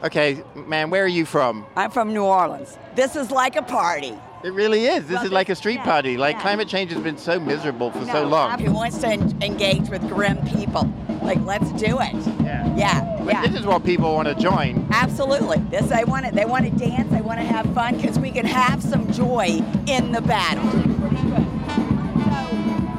Okay, 0.04 0.42
man, 0.54 0.90
where 0.90 1.04
are 1.04 1.08
you 1.08 1.25
from? 1.25 1.64
I'm 1.76 1.90
from 1.90 2.12
New 2.12 2.25
Orleans. 2.25 2.76
This 2.94 3.16
is 3.16 3.30
like 3.30 3.56
a 3.56 3.62
party. 3.62 4.14
It 4.44 4.52
really 4.52 4.84
is. 4.84 5.06
This 5.06 5.16
well, 5.16 5.26
is 5.26 5.32
like 5.32 5.48
a 5.48 5.54
street 5.54 5.76
yeah, 5.76 5.84
party. 5.84 6.16
Like 6.16 6.37
yeah. 6.37 6.42
climate 6.42 6.68
change 6.68 6.92
has 6.92 7.02
been 7.02 7.18
so 7.18 7.40
miserable 7.40 7.90
for 7.90 8.04
no, 8.04 8.12
so 8.12 8.26
long. 8.26 8.58
Who 8.60 8.72
wants 8.72 8.98
to 8.98 9.12
engage 9.12 9.88
with 9.88 10.06
grim 10.08 10.38
people? 10.46 10.92
Like, 11.22 11.40
let's 11.44 11.70
do 11.72 11.98
it. 12.00 12.38
Yeah. 12.78 13.16
But 13.25 13.35
yeah. 13.35 13.47
this 13.47 13.61
is 13.61 13.66
what 13.66 13.85
people 13.85 14.14
want 14.14 14.28
to 14.28 14.35
join. 14.37 14.87
Absolutely. 14.92 15.58
This 15.70 15.87
they 15.87 16.04
want 16.04 16.26
to. 16.26 16.32
They 16.32 16.44
want 16.44 16.64
to 16.64 16.70
dance. 16.70 17.11
They 17.11 17.20
want 17.20 17.40
to 17.40 17.44
have 17.44 17.66
fun 17.75 17.97
because 17.97 18.18
we 18.18 18.30
can 18.30 18.47
have 18.47 18.82
some 18.82 19.11
joy 19.12 19.61
in 19.87 20.12
the 20.12 20.23
battle. 20.23 20.64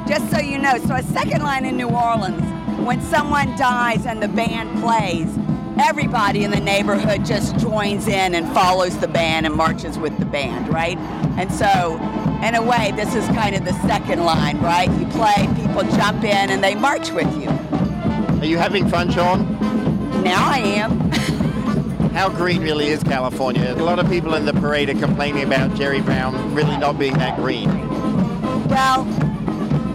Just 0.06 0.30
so 0.30 0.38
you 0.38 0.58
know, 0.58 0.76
so 0.78 0.96
a 0.96 1.02
second 1.04 1.42
line 1.42 1.64
in 1.64 1.76
New 1.76 1.88
Orleans, 1.88 2.42
when 2.84 3.00
someone 3.00 3.56
dies 3.56 4.06
and 4.06 4.22
the 4.22 4.28
band 4.28 4.80
plays, 4.82 5.38
everybody 5.80 6.44
in 6.44 6.50
the 6.50 6.60
neighborhood 6.60 7.24
just 7.24 7.56
joins 7.58 8.08
in 8.08 8.34
and 8.34 8.52
follows 8.52 8.98
the 8.98 9.08
band 9.08 9.46
and 9.46 9.54
marches 9.54 9.98
with 9.98 10.18
the 10.18 10.24
band, 10.24 10.68
right? 10.68 10.98
And 11.38 11.50
so, 11.52 11.96
in 12.42 12.54
a 12.54 12.62
way, 12.62 12.92
this 12.96 13.14
is 13.14 13.24
kind 13.28 13.54
of 13.54 13.64
the 13.64 13.72
second 13.86 14.24
line, 14.24 14.58
right? 14.60 14.90
You 14.98 15.06
play, 15.06 15.48
people 15.54 15.82
jump 15.96 16.24
in, 16.24 16.50
and 16.50 16.62
they 16.62 16.74
march 16.74 17.12
with 17.12 17.32
you. 17.40 17.48
Are 18.40 18.46
you 18.46 18.58
having 18.58 18.88
fun, 18.88 19.12
Sean? 19.12 19.69
Now 20.22 20.50
I 20.50 20.58
am. 20.58 21.10
how 22.12 22.28
green 22.28 22.60
really 22.60 22.88
is 22.88 23.02
California? 23.02 23.72
A 23.72 23.82
lot 23.82 23.98
of 23.98 24.08
people 24.10 24.34
in 24.34 24.44
the 24.44 24.52
parade 24.52 24.90
are 24.90 24.94
complaining 24.94 25.44
about 25.44 25.74
Jerry 25.74 26.02
Brown 26.02 26.54
really 26.54 26.76
not 26.76 26.98
being 26.98 27.14
that 27.14 27.36
green. 27.36 27.68
Well, 28.68 29.06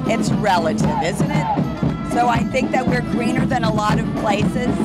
it's 0.07 0.31
relative, 0.31 1.01
isn't 1.03 1.29
it? 1.29 2.11
So 2.11 2.27
I 2.27 2.39
think 2.39 2.71
that 2.71 2.87
we're 2.87 3.01
greener 3.01 3.45
than 3.45 3.63
a 3.65 3.73
lot 3.73 3.99
of 3.99 4.07
places. 4.15 4.75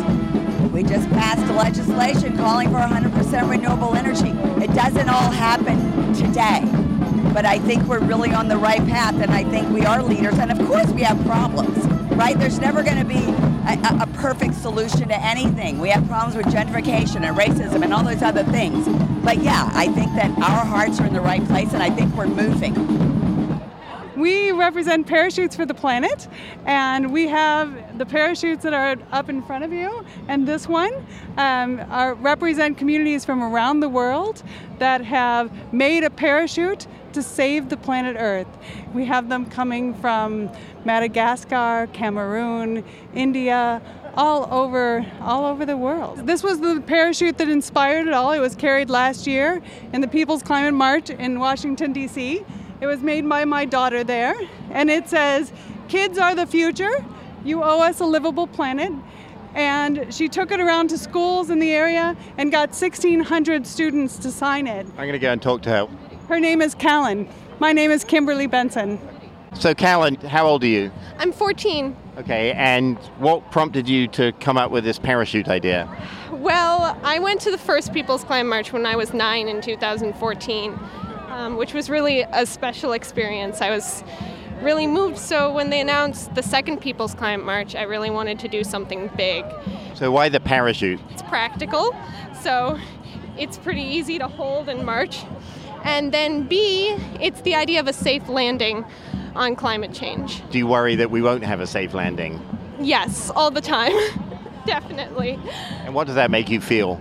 We 0.73 0.83
just 0.83 1.09
passed 1.11 1.41
legislation 1.55 2.37
calling 2.37 2.69
for 2.69 2.77
100% 2.77 3.49
renewable 3.49 3.95
energy. 3.95 4.31
It 4.63 4.75
doesn't 4.75 5.09
all 5.09 5.31
happen 5.31 6.13
today, 6.13 6.61
but 7.33 7.47
I 7.47 7.59
think 7.61 7.85
we're 7.85 8.01
really 8.01 8.33
on 8.33 8.49
the 8.49 8.59
right 8.59 8.87
path, 8.87 9.15
and 9.15 9.31
I 9.31 9.45
think 9.45 9.71
we 9.71 9.87
are 9.87 10.03
leaders. 10.03 10.39
And 10.39 10.53
of 10.53 10.59
course, 10.67 10.91
we 10.91 11.01
have 11.03 11.19
problems, 11.25 11.79
right? 12.15 12.39
There's 12.39 12.59
never 12.59 12.83
going 12.83 12.99
to 12.99 13.05
be 13.05 13.50
a, 13.67 14.03
a, 14.03 14.07
perfect 14.15 14.55
solution 14.55 15.09
to 15.09 15.25
anything. 15.25 15.79
We 15.79 15.91
have 15.91 16.07
problems 16.07 16.37
with 16.37 16.47
gentrification 16.47 17.27
and 17.27 17.37
racism 17.37 17.83
and 17.83 17.93
all 17.93 18.03
those 18.03 18.23
other 18.23 18.45
things. 18.45 18.87
But 19.25 19.43
yeah, 19.43 19.71
I 19.73 19.89
think 19.89 20.15
that 20.15 20.31
our 20.39 20.65
hearts 20.65 21.01
are 21.01 21.07
in 21.07 21.13
the 21.13 21.21
right 21.21 21.45
place, 21.47 21.73
and 21.73 21.83
I 21.83 21.91
think 21.91 22.15
we're 22.15 22.27
moving. 22.27 23.10
We 24.21 24.53
represent 24.53 25.07
Parachutes 25.07 25.57
for 25.57 25.65
the 25.65 25.73
Planet, 25.73 26.29
and 26.67 27.11
we 27.11 27.27
have 27.29 27.97
the 27.97 28.05
parachutes 28.05 28.63
that 28.65 28.75
are 28.75 28.97
up 29.13 29.31
in 29.31 29.41
front 29.41 29.65
of 29.65 29.73
you, 29.73 30.05
and 30.29 30.47
this 30.47 30.69
one 30.69 30.93
um, 31.39 31.81
are, 31.89 32.13
represent 32.13 32.77
communities 32.77 33.25
from 33.25 33.43
around 33.43 33.81
the 33.81 33.89
world 33.89 34.43
that 34.79 35.03
have 35.07 35.51
made 35.73 36.05
a 36.05 36.11
parachute 36.11 36.87
to 37.15 37.23
save 37.23 37.71
the 37.71 37.79
planet 37.79 38.17
Earth. 38.19 38.47
We 38.93 39.07
have 39.07 39.31
them 39.31 39.47
coming 39.47 39.95
from 39.95 40.51
Madagascar, 40.85 41.89
Cameroon, 41.95 42.85
India, 43.15 43.81
all 44.17 44.53
over 44.53 45.07
all 45.23 45.47
over 45.47 45.65
the 45.65 45.77
world. 45.77 46.27
This 46.27 46.43
was 46.43 46.61
the 46.61 46.83
parachute 46.87 47.39
that 47.39 47.49
inspired 47.49 48.07
it 48.07 48.13
all. 48.13 48.33
It 48.33 48.41
was 48.41 48.55
carried 48.55 48.91
last 48.91 49.27
year 49.27 49.63
in 49.93 50.01
the 50.03 50.09
People's 50.09 50.43
Climate 50.43 50.75
March 50.75 51.09
in 51.11 51.39
Washington 51.39 51.93
D.C. 51.93 52.45
It 52.81 52.87
was 52.87 53.03
made 53.03 53.29
by 53.29 53.45
my 53.45 53.67
daughter 53.67 54.03
there, 54.03 54.35
and 54.71 54.91
it 54.91 55.07
says, 55.07 55.53
Kids 55.89 56.19
are 56.19 56.35
the 56.35 56.47
future. 56.47 57.05
You 57.45 57.63
owe 57.63 57.81
us 57.81 58.01
a 58.01 58.07
livable 58.07 58.47
planet. 58.47 58.91
And 59.55 60.07
she 60.15 60.29
took 60.29 60.51
it 60.51 60.61
around 60.61 60.89
to 60.89 60.99
schools 60.99 61.51
in 61.51 61.59
the 61.59 61.73
area 61.73 62.17
and 62.39 62.51
got 62.53 62.71
1,600 62.71 63.67
students 63.67 64.17
to 64.19 64.31
sign 64.31 64.67
it. 64.67 64.87
I'm 64.87 64.95
going 64.97 65.13
to 65.13 65.19
go 65.19 65.33
and 65.33 65.43
talk 65.43 65.63
to 65.63 65.71
her. 65.71 65.89
Her 66.29 66.41
name 66.41 66.63
is 66.63 66.75
Callan. 66.75 67.29
My 67.59 67.73
name 67.73 67.91
is 67.91 68.05
Kimberly 68.05 68.47
Benson. 68.47 68.99
So, 69.55 69.75
Callan, 69.75 70.15
how 70.15 70.47
old 70.47 70.63
are 70.63 70.69
you? 70.69 70.93
I'm 71.19 71.33
14. 71.33 71.97
Okay, 72.19 72.53
and 72.53 72.97
what 73.19 73.51
prompted 73.51 73.89
you 73.89 74.07
to 74.09 74.31
come 74.33 74.57
up 74.57 74.71
with 74.71 74.85
this 74.85 74.99
parachute 74.99 75.49
idea? 75.49 75.89
Well, 76.31 76.97
I 77.03 77.19
went 77.19 77.41
to 77.43 77.51
the 77.51 77.59
first 77.59 77.93
People's 77.93 78.23
Climate 78.23 78.49
March 78.49 78.73
when 78.73 78.87
I 78.87 78.95
was 78.95 79.13
nine 79.13 79.49
in 79.49 79.61
2014 79.61 80.79
um, 81.41 81.57
which 81.57 81.73
was 81.73 81.89
really 81.89 82.21
a 82.21 82.45
special 82.45 82.93
experience. 82.93 83.63
I 83.63 83.71
was 83.71 84.05
really 84.61 84.87
moved. 84.87 85.19
So 85.19 85.51
when 85.51 85.71
they 85.71 85.81
announced 85.81 86.35
the 86.35 86.43
second 86.43 86.81
People's 86.81 87.15
Climate 87.15 87.47
March, 87.47 87.75
I 87.75 87.83
really 87.83 88.11
wanted 88.11 88.39
to 88.41 88.49
do 88.49 88.63
something 88.63 89.11
big. 89.17 89.45
So 89.95 90.11
why 90.11 90.29
the 90.29 90.41
parachute? 90.41 91.01
It's 91.11 91.23
practical, 91.23 91.97
so 92.43 92.79
it's 93.39 93.57
pretty 93.57 93.83
easy 93.83 94.19
to 94.19 94.29
hold 94.29 94.69
and 94.69 94.85
march. 94.85 95.25
And 95.83 96.13
then 96.13 96.47
B, 96.47 96.95
it's 97.21 97.41
the 97.41 97.55
idea 97.55 97.81
of 97.81 97.89
a 97.89 97.93
safe 97.95 98.29
landing 98.29 98.85
on 99.35 99.57
climate 99.57 99.95
change. 99.95 100.43
Do 100.51 100.59
you 100.59 100.67
worry 100.67 100.95
that 100.97 101.11
we 101.11 101.23
won't 101.23 101.45
have 101.45 101.61
a 101.61 101.67
safe 101.67 101.95
landing? 101.95 102.39
Yes, 102.79 103.31
all 103.35 103.51
the 103.51 103.63
time. 103.63 103.93
Definitely. 104.67 105.39
And 105.85 105.95
what 105.95 106.07
does 106.07 106.17
that 106.17 106.31
make 106.31 106.51
you 106.51 106.61
feel? 106.61 107.01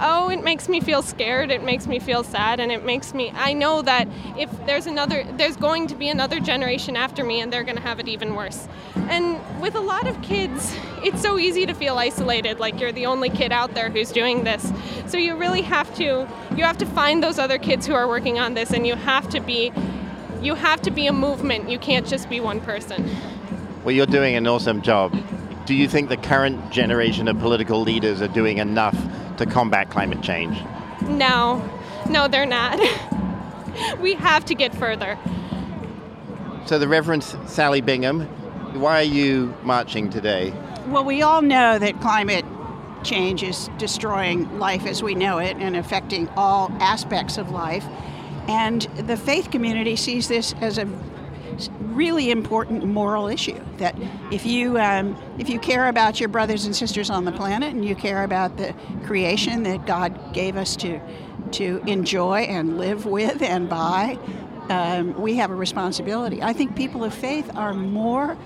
Oh, 0.00 0.28
it 0.28 0.42
makes 0.42 0.68
me 0.68 0.80
feel 0.80 1.02
scared, 1.02 1.50
it 1.50 1.62
makes 1.62 1.86
me 1.86 1.98
feel 1.98 2.24
sad, 2.24 2.60
and 2.60 2.72
it 2.72 2.84
makes 2.84 3.14
me, 3.14 3.32
I 3.34 3.52
know 3.52 3.82
that 3.82 4.08
if 4.36 4.50
there's 4.66 4.86
another, 4.86 5.24
there's 5.36 5.56
going 5.56 5.86
to 5.88 5.94
be 5.94 6.08
another 6.08 6.40
generation 6.40 6.96
after 6.96 7.24
me 7.24 7.40
and 7.40 7.52
they're 7.52 7.64
going 7.64 7.76
to 7.76 7.82
have 7.82 8.00
it 8.00 8.08
even 8.08 8.34
worse. 8.34 8.68
And 9.08 9.38
with 9.60 9.74
a 9.74 9.80
lot 9.80 10.06
of 10.06 10.20
kids, 10.22 10.76
it's 11.02 11.20
so 11.20 11.38
easy 11.38 11.66
to 11.66 11.74
feel 11.74 11.96
isolated, 11.96 12.58
like 12.58 12.80
you're 12.80 12.92
the 12.92 13.06
only 13.06 13.30
kid 13.30 13.52
out 13.52 13.74
there 13.74 13.90
who's 13.90 14.10
doing 14.10 14.44
this. 14.44 14.72
So 15.06 15.16
you 15.16 15.36
really 15.36 15.62
have 15.62 15.94
to, 15.96 16.26
you 16.56 16.64
have 16.64 16.78
to 16.78 16.86
find 16.86 17.22
those 17.22 17.38
other 17.38 17.58
kids 17.58 17.86
who 17.86 17.94
are 17.94 18.08
working 18.08 18.38
on 18.38 18.54
this, 18.54 18.72
and 18.72 18.86
you 18.86 18.94
have 18.96 19.28
to 19.30 19.40
be, 19.40 19.72
you 20.42 20.54
have 20.54 20.80
to 20.82 20.90
be 20.90 21.06
a 21.06 21.12
movement. 21.12 21.70
You 21.70 21.78
can't 21.78 22.06
just 22.06 22.28
be 22.28 22.40
one 22.40 22.60
person. 22.60 23.08
Well, 23.84 23.94
you're 23.94 24.06
doing 24.06 24.34
an 24.34 24.46
awesome 24.46 24.82
job. 24.82 25.14
Do 25.66 25.74
you 25.74 25.88
think 25.88 26.08
the 26.08 26.16
current 26.16 26.70
generation 26.70 27.28
of 27.28 27.38
political 27.38 27.80
leaders 27.80 28.20
are 28.20 28.28
doing 28.28 28.58
enough 28.58 28.96
to 29.36 29.46
combat 29.46 29.90
climate 29.90 30.22
change? 30.22 30.58
No, 31.02 31.62
no, 32.08 32.28
they're 32.28 32.46
not. 32.46 32.78
we 34.00 34.14
have 34.14 34.44
to 34.46 34.54
get 34.54 34.74
further. 34.74 35.18
So, 36.66 36.78
the 36.78 36.88
Reverend 36.88 37.24
Sally 37.46 37.80
Bingham, 37.80 38.22
why 38.80 39.00
are 39.00 39.02
you 39.02 39.54
marching 39.62 40.08
today? 40.08 40.52
Well, 40.86 41.04
we 41.04 41.22
all 41.22 41.42
know 41.42 41.78
that 41.78 42.00
climate 42.00 42.44
change 43.04 43.42
is 43.42 43.68
destroying 43.78 44.58
life 44.58 44.86
as 44.86 45.02
we 45.02 45.14
know 45.14 45.38
it 45.38 45.56
and 45.58 45.76
affecting 45.76 46.28
all 46.30 46.70
aspects 46.80 47.36
of 47.36 47.50
life. 47.50 47.84
And 48.48 48.82
the 48.96 49.16
faith 49.16 49.50
community 49.50 49.96
sees 49.96 50.28
this 50.28 50.54
as 50.60 50.78
a 50.78 50.86
really 51.94 52.30
important 52.30 52.84
moral 52.84 53.28
issue. 53.28 53.58
That 53.78 53.96
if 54.30 54.44
you 54.44 54.78
um, 54.78 55.16
if 55.38 55.48
you 55.48 55.58
care 55.58 55.88
about 55.88 56.20
your 56.20 56.28
brothers 56.28 56.64
and 56.64 56.74
sisters 56.74 57.10
on 57.10 57.24
the 57.24 57.32
planet 57.32 57.72
and 57.72 57.84
you 57.84 57.94
care 57.94 58.24
about 58.24 58.56
the 58.56 58.74
creation 59.04 59.62
that 59.64 59.86
God 59.86 60.32
gave 60.32 60.56
us 60.56 60.76
to 60.76 61.00
to 61.52 61.82
enjoy 61.86 62.40
and 62.40 62.78
live 62.78 63.06
with 63.06 63.42
and 63.42 63.68
by, 63.68 64.18
um, 64.68 65.20
we 65.20 65.36
have 65.36 65.50
a 65.50 65.54
responsibility. 65.54 66.42
I 66.42 66.52
think 66.52 66.76
people 66.76 67.04
of 67.04 67.14
faith 67.14 67.50
are 67.54 67.74
more 67.74 68.36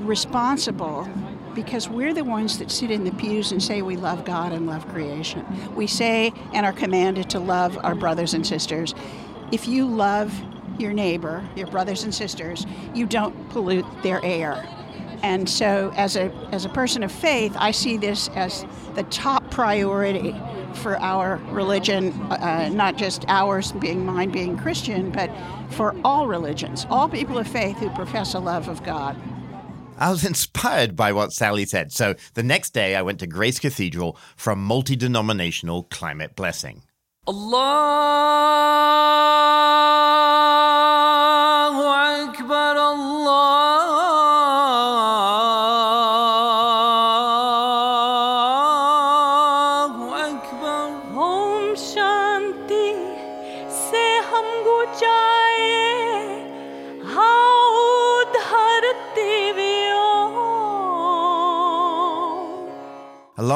responsible 0.00 1.08
because 1.54 1.88
we're 1.88 2.14
the 2.14 2.24
ones 2.24 2.58
that 2.58 2.70
sit 2.70 2.90
in 2.90 3.04
the 3.04 3.10
pews 3.12 3.50
and 3.50 3.62
say 3.62 3.82
we 3.82 3.96
love 3.96 4.24
God 4.24 4.52
and 4.52 4.66
love 4.66 4.86
creation. 4.88 5.44
We 5.74 5.86
say 5.86 6.32
and 6.52 6.64
are 6.64 6.72
commanded 6.72 7.30
to 7.30 7.40
love 7.40 7.78
our 7.82 7.94
brothers 7.94 8.32
and 8.32 8.46
sisters. 8.46 8.94
If 9.50 9.66
you 9.66 9.86
love 9.86 10.32
your 10.80 10.92
neighbor, 10.92 11.46
your 11.56 11.66
brothers 11.66 12.04
and 12.04 12.14
sisters, 12.14 12.66
you 12.94 13.06
don't 13.06 13.48
pollute 13.50 13.86
their 14.02 14.24
air. 14.24 14.66
And 15.22 15.48
so, 15.48 15.92
as 15.96 16.16
a, 16.16 16.30
as 16.52 16.64
a 16.64 16.68
person 16.68 17.02
of 17.02 17.10
faith, 17.10 17.56
I 17.58 17.72
see 17.72 17.96
this 17.96 18.28
as 18.36 18.64
the 18.94 19.02
top 19.04 19.50
priority 19.50 20.34
for 20.74 20.96
our 20.98 21.36
religion, 21.50 22.12
uh, 22.30 22.34
uh 22.34 22.68
not 22.68 22.96
just 22.96 23.24
ours 23.26 23.72
being 23.72 24.06
mine 24.06 24.30
being 24.30 24.56
Christian, 24.56 25.10
but 25.10 25.30
for 25.70 25.96
all 26.04 26.28
religions, 26.28 26.86
all 26.88 27.08
people 27.08 27.36
of 27.38 27.48
faith 27.48 27.78
who 27.78 27.90
profess 27.90 28.34
a 28.34 28.38
love 28.38 28.68
of 28.68 28.84
God. 28.84 29.16
I 29.98 30.10
was 30.10 30.24
inspired 30.32 30.94
by 30.94 31.12
what 31.12 31.32
Sally 31.32 31.64
said. 31.64 31.92
So 31.92 32.14
the 32.34 32.42
next 32.44 32.70
day, 32.70 32.94
I 32.94 33.02
went 33.02 33.18
to 33.20 33.26
Grace 33.26 33.58
Cathedral 33.58 34.16
for 34.36 34.52
a 34.52 34.56
multi 34.56 34.94
denominational 34.96 35.84
climate 35.84 36.36
blessing. 36.36 36.84
Allah! 37.26 38.48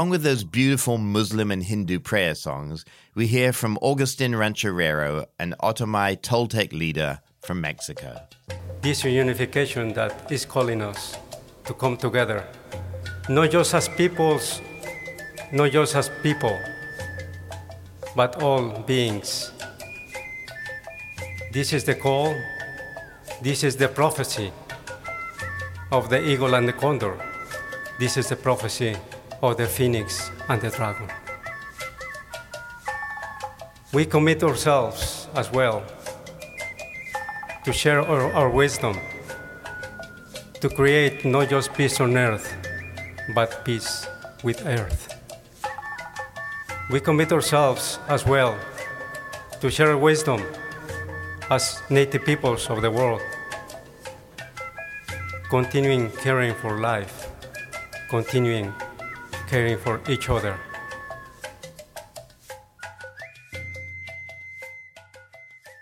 Along 0.03 0.11
with 0.11 0.25
those 0.25 0.43
beautiful 0.43 0.99
Muslim 0.99 1.53
and 1.53 1.63
Hindu 1.63 2.01
prayer 2.01 2.35
songs, 2.35 2.85
we 3.15 3.29
hear 3.29 3.53
from 3.53 3.79
Augustin 3.81 4.33
Rancherero, 4.33 5.27
an 5.39 5.55
Otomai 5.63 6.21
Toltec 6.21 6.73
leader 6.73 7.21
from 7.41 7.61
Mexico. 7.61 8.21
This 8.81 9.05
unification 9.05 9.93
that 9.93 10.33
is 10.33 10.45
calling 10.45 10.83
us 10.83 11.17
to 11.67 11.73
come 11.73 11.97
together, 11.97 12.45
not 13.29 13.53
just 13.53 13.75
as 13.75 13.89
peoples, 13.91 14.61
not 15.53 15.71
just 15.71 15.95
as 15.95 16.11
people, 16.21 16.59
but 18.17 18.43
all 18.43 18.71
beings. 18.81 19.53
This 21.53 21.73
is 21.73 21.85
the 21.85 21.95
call, 21.95 22.35
this 23.41 23.63
is 23.63 23.77
the 23.77 23.87
prophecy 23.87 24.51
of 25.93 26.11
the 26.11 26.21
eagle 26.29 26.55
and 26.55 26.67
the 26.67 26.73
condor. 26.73 27.17
This 28.01 28.17
is 28.17 28.29
the 28.31 28.37
prophecy 28.37 28.97
of 29.43 29.57
the 29.57 29.67
phoenix 29.67 30.31
and 30.49 30.61
the 30.63 30.71
dragon. 30.71 31.09
We 33.93 34.07
commit 34.07 34.43
ourselves 34.45 35.27
as 35.35 35.51
well 35.51 35.83
to 37.65 37.73
share 37.73 38.01
our, 38.01 38.33
our, 38.33 38.49
wisdom, 38.49 38.97
to 40.61 40.69
create 40.69 41.25
not 41.25 41.49
just 41.51 41.75
peace 41.75 42.01
on 42.01 42.17
earth, 42.17 42.55
but 43.35 43.65
peace 43.65 44.07
with 44.43 44.65
earth. 44.67 45.09
we 46.91 47.01
commit 47.01 47.33
ourselves 47.33 47.99
as 48.09 48.27
well 48.27 48.59
to 49.61 49.71
share 49.71 49.97
wisdom 49.97 50.43
as 51.51 51.83
native 51.91 52.25
peoples 52.25 52.71
of 52.71 52.83
the 52.83 52.91
world, 52.91 53.23
continuing 55.51 56.11
caring 56.23 56.55
for 56.55 56.81
life, 56.81 57.29
continuing 58.09 58.73
caring 59.53 59.77
for 59.77 60.01
each 60.09 60.31
other. 60.31 60.59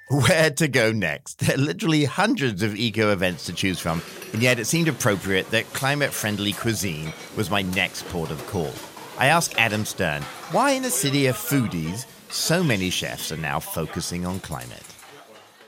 Where 0.09 0.50
to 0.50 0.67
go 0.67 0.91
next? 0.91 1.39
There 1.39 1.55
are 1.55 1.59
literally 1.59 2.05
hundreds 2.05 2.65
of 2.65 2.75
eco 2.75 3.12
events 3.12 3.47
to 3.47 3.53
choose 3.53 3.79
from, 3.79 4.03
and 4.33 4.43
yet 4.43 4.59
it 4.59 4.65
seemed 4.65 4.89
appropriate 4.89 5.49
that 5.53 5.73
climate 5.73 6.11
friendly 6.11 6.53
cuisine 6.53 7.12
was 7.37 7.49
my 7.49 7.62
next 7.62 8.09
port 8.09 8.33
of 8.33 8.45
call. 8.49 8.73
I 9.19 9.27
asked 9.27 9.55
Adam 9.57 9.85
Stern 9.85 10.23
why, 10.50 10.73
in 10.73 10.85
a 10.85 10.91
city 10.91 11.27
of 11.27 11.37
foodies, 11.37 12.07
so 12.29 12.65
many 12.65 12.91
chefs 12.91 13.31
are 13.31 13.37
now 13.37 13.61
focusing 13.61 14.27
on 14.27 14.41
climate. 14.41 14.83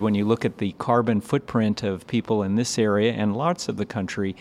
When 0.00 0.16
you 0.16 0.24
look 0.24 0.44
at 0.44 0.58
the 0.58 0.72
carbon 0.72 1.20
footprint 1.20 1.84
of 1.84 2.04
people 2.08 2.42
in 2.42 2.56
this 2.56 2.80
area 2.80 3.12
and 3.12 3.36
lots 3.36 3.68
of 3.68 3.76
the 3.76 3.86
country, 3.86 4.34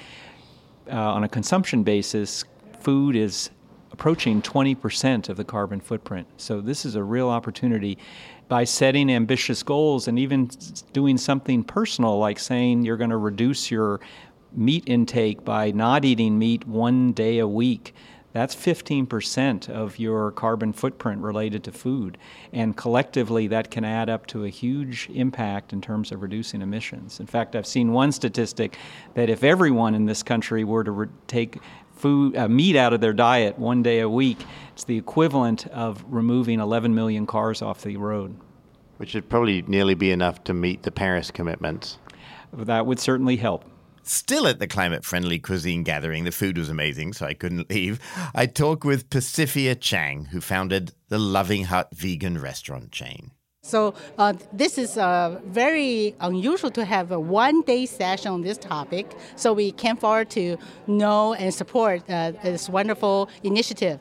uh, 0.92 0.96
on 0.96 1.24
a 1.24 1.30
consumption 1.30 1.84
basis, 1.84 2.44
food 2.82 3.16
is 3.16 3.50
approaching 3.92 4.42
20% 4.42 5.30
of 5.30 5.38
the 5.38 5.44
carbon 5.44 5.80
footprint. 5.80 6.28
So, 6.38 6.62
this 6.62 6.86
is 6.86 6.96
a 6.96 7.04
real 7.04 7.30
opportunity 7.30 7.98
by 8.48 8.64
setting 8.64 9.10
ambitious 9.10 9.64
goals 9.64 10.08
and 10.08 10.20
even 10.20 10.50
doing 10.92 11.18
something 11.18 11.64
personal 11.64 12.18
like 12.18 12.40
saying 12.40 12.84
you're 12.84 12.98
going 12.98 13.10
to 13.10 13.18
reduce 13.18 13.72
your 13.72 14.02
meat 14.54 14.84
intake 14.88 15.46
by 15.46 15.72
not 15.72 16.04
eating 16.04 16.38
meat 16.38 16.68
one 16.68 17.14
day 17.14 17.40
a 17.40 17.48
week. 17.48 17.94
That's 18.34 18.56
15% 18.56 19.70
of 19.70 20.00
your 20.00 20.32
carbon 20.32 20.72
footprint 20.72 21.22
related 21.22 21.66
to 21.66 21.72
food. 21.72 22.18
And 22.54 22.78
collectively, 22.78 23.48
that 23.48 23.72
can 23.72 23.84
add 23.84 24.10
up 24.10 24.26
to 24.28 24.46
a 24.46 24.50
huge 24.50 25.10
impact 25.14 25.74
in 25.74 25.82
terms 25.82 26.14
of 26.14 26.22
reducing 26.22 26.62
emissions. 26.62 27.20
In 27.20 27.28
fact, 27.28 27.56
I've 27.56 27.68
seen 27.68 27.92
one 27.92 28.12
statistic 28.14 28.78
that 29.16 29.30
if 29.30 29.44
everyone 29.44 29.96
in 29.96 30.06
this 30.06 30.24
country 30.24 30.64
were 30.64 30.84
to 30.84 30.92
re- 30.92 31.08
take 31.28 31.60
food, 32.02 32.36
uh, 32.36 32.48
meat 32.48 32.76
out 32.76 32.94
of 32.94 33.02
their 33.02 33.14
diet 33.14 33.60
one 33.60 33.84
day 33.84 34.00
a 34.00 34.10
week, 34.10 34.40
it's 34.74 34.84
the 34.84 34.98
equivalent 34.98 35.68
of 35.68 36.04
removing 36.08 36.60
11 36.60 36.96
million 36.96 37.28
cars 37.28 37.62
off 37.62 37.84
the 37.84 37.98
road. 37.98 38.36
Which 38.98 39.14
would 39.14 39.30
probably 39.30 39.62
nearly 39.64 39.94
be 39.94 40.12
enough 40.12 40.44
to 40.46 40.54
meet 40.54 40.84
the 40.84 40.92
Paris 40.92 41.32
commitments. 41.32 41.98
That 42.52 42.86
would 42.86 43.00
certainly 43.00 43.38
help. 43.38 43.66
Still 44.04 44.48
at 44.48 44.60
the 44.60 44.68
climate 44.68 45.06
friendly 45.06 45.38
cuisine 45.38 45.84
gathering, 45.84 46.24
the 46.24 46.32
food 46.32 46.58
was 46.58 46.70
amazing, 46.70 47.14
so 47.14 47.26
I 47.26 47.36
couldn't 47.36 47.70
leave. 47.70 48.00
I 48.34 48.48
talked 48.48 48.84
with 48.84 49.10
Paciphia 49.10 49.80
Chang, 49.80 50.26
who 50.26 50.42
founded 50.42 50.94
the 51.10 51.20
Loving 51.20 51.66
Hut 51.66 51.90
vegan 51.94 52.40
restaurant 52.40 52.92
chain. 52.92 53.32
So 53.64 53.94
uh, 54.18 54.34
this 54.52 54.80
is 54.80 54.98
uh, 54.98 55.40
very 55.46 56.16
unusual 56.20 56.72
to 56.72 56.84
have 56.84 57.12
a 57.12 57.20
one-day 57.20 57.86
session 57.86 58.32
on 58.32 58.42
this 58.42 58.58
topic. 58.58 59.16
So 59.36 59.54
we 59.54 59.72
came 59.72 59.98
forward 59.98 60.32
to 60.32 60.58
know 60.88 61.36
and 61.36 61.54
support 61.54 62.02
uh, 62.10 62.32
this 62.44 62.68
wonderful 62.68 63.30
initiative. 63.44 64.00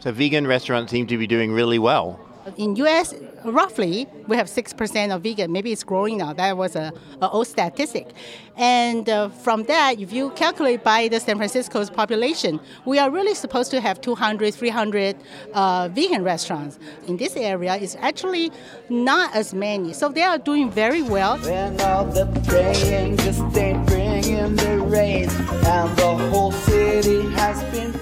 So 0.00 0.10
vegan 0.10 0.44
restaurants 0.44 0.90
seem 0.90 1.06
to 1.06 1.16
be 1.16 1.28
doing 1.28 1.52
really 1.52 1.78
well. 1.78 2.18
In 2.56 2.76
U.S., 2.76 3.14
roughly 3.44 4.06
we 4.26 4.36
have 4.36 4.48
six 4.48 4.72
percent 4.72 5.12
of 5.12 5.22
vegan. 5.22 5.52
Maybe 5.52 5.72
it's 5.72 5.84
growing 5.84 6.18
now. 6.18 6.32
That 6.32 6.56
was 6.56 6.74
a, 6.74 6.92
a 7.20 7.28
old 7.28 7.46
statistic, 7.46 8.12
and 8.56 9.08
uh, 9.08 9.28
from 9.28 9.64
that, 9.64 9.98
if 10.00 10.12
you 10.12 10.30
calculate 10.30 10.82
by 10.82 11.08
the 11.08 11.20
San 11.20 11.36
Francisco's 11.36 11.90
population, 11.90 12.60
we 12.84 12.98
are 12.98 13.10
really 13.10 13.34
supposed 13.34 13.70
to 13.72 13.80
have 13.80 14.00
200, 14.00 14.54
300 14.54 15.16
uh, 15.52 15.88
vegan 15.92 16.24
restaurants. 16.24 16.78
In 17.06 17.16
this 17.16 17.36
area, 17.36 17.76
it's 17.76 17.96
actually 17.96 18.52
not 18.88 19.34
as 19.34 19.52
many. 19.54 19.92
So 19.92 20.08
they 20.08 20.22
are 20.22 20.38
doing 20.38 20.70
very 20.70 21.02
well. 21.02 21.38
When 21.38 21.80
all 21.80 22.04
the 22.06 22.26
praying 22.46 23.18
just 23.18 23.40
ain't 23.56 23.86
bringing 23.86 24.56
the 24.56 24.78
rain, 24.78 25.28
and 25.28 25.96
the 25.96 26.16
whole 26.30 26.52
city 26.52 27.22
has 27.32 27.62
been 27.72 27.99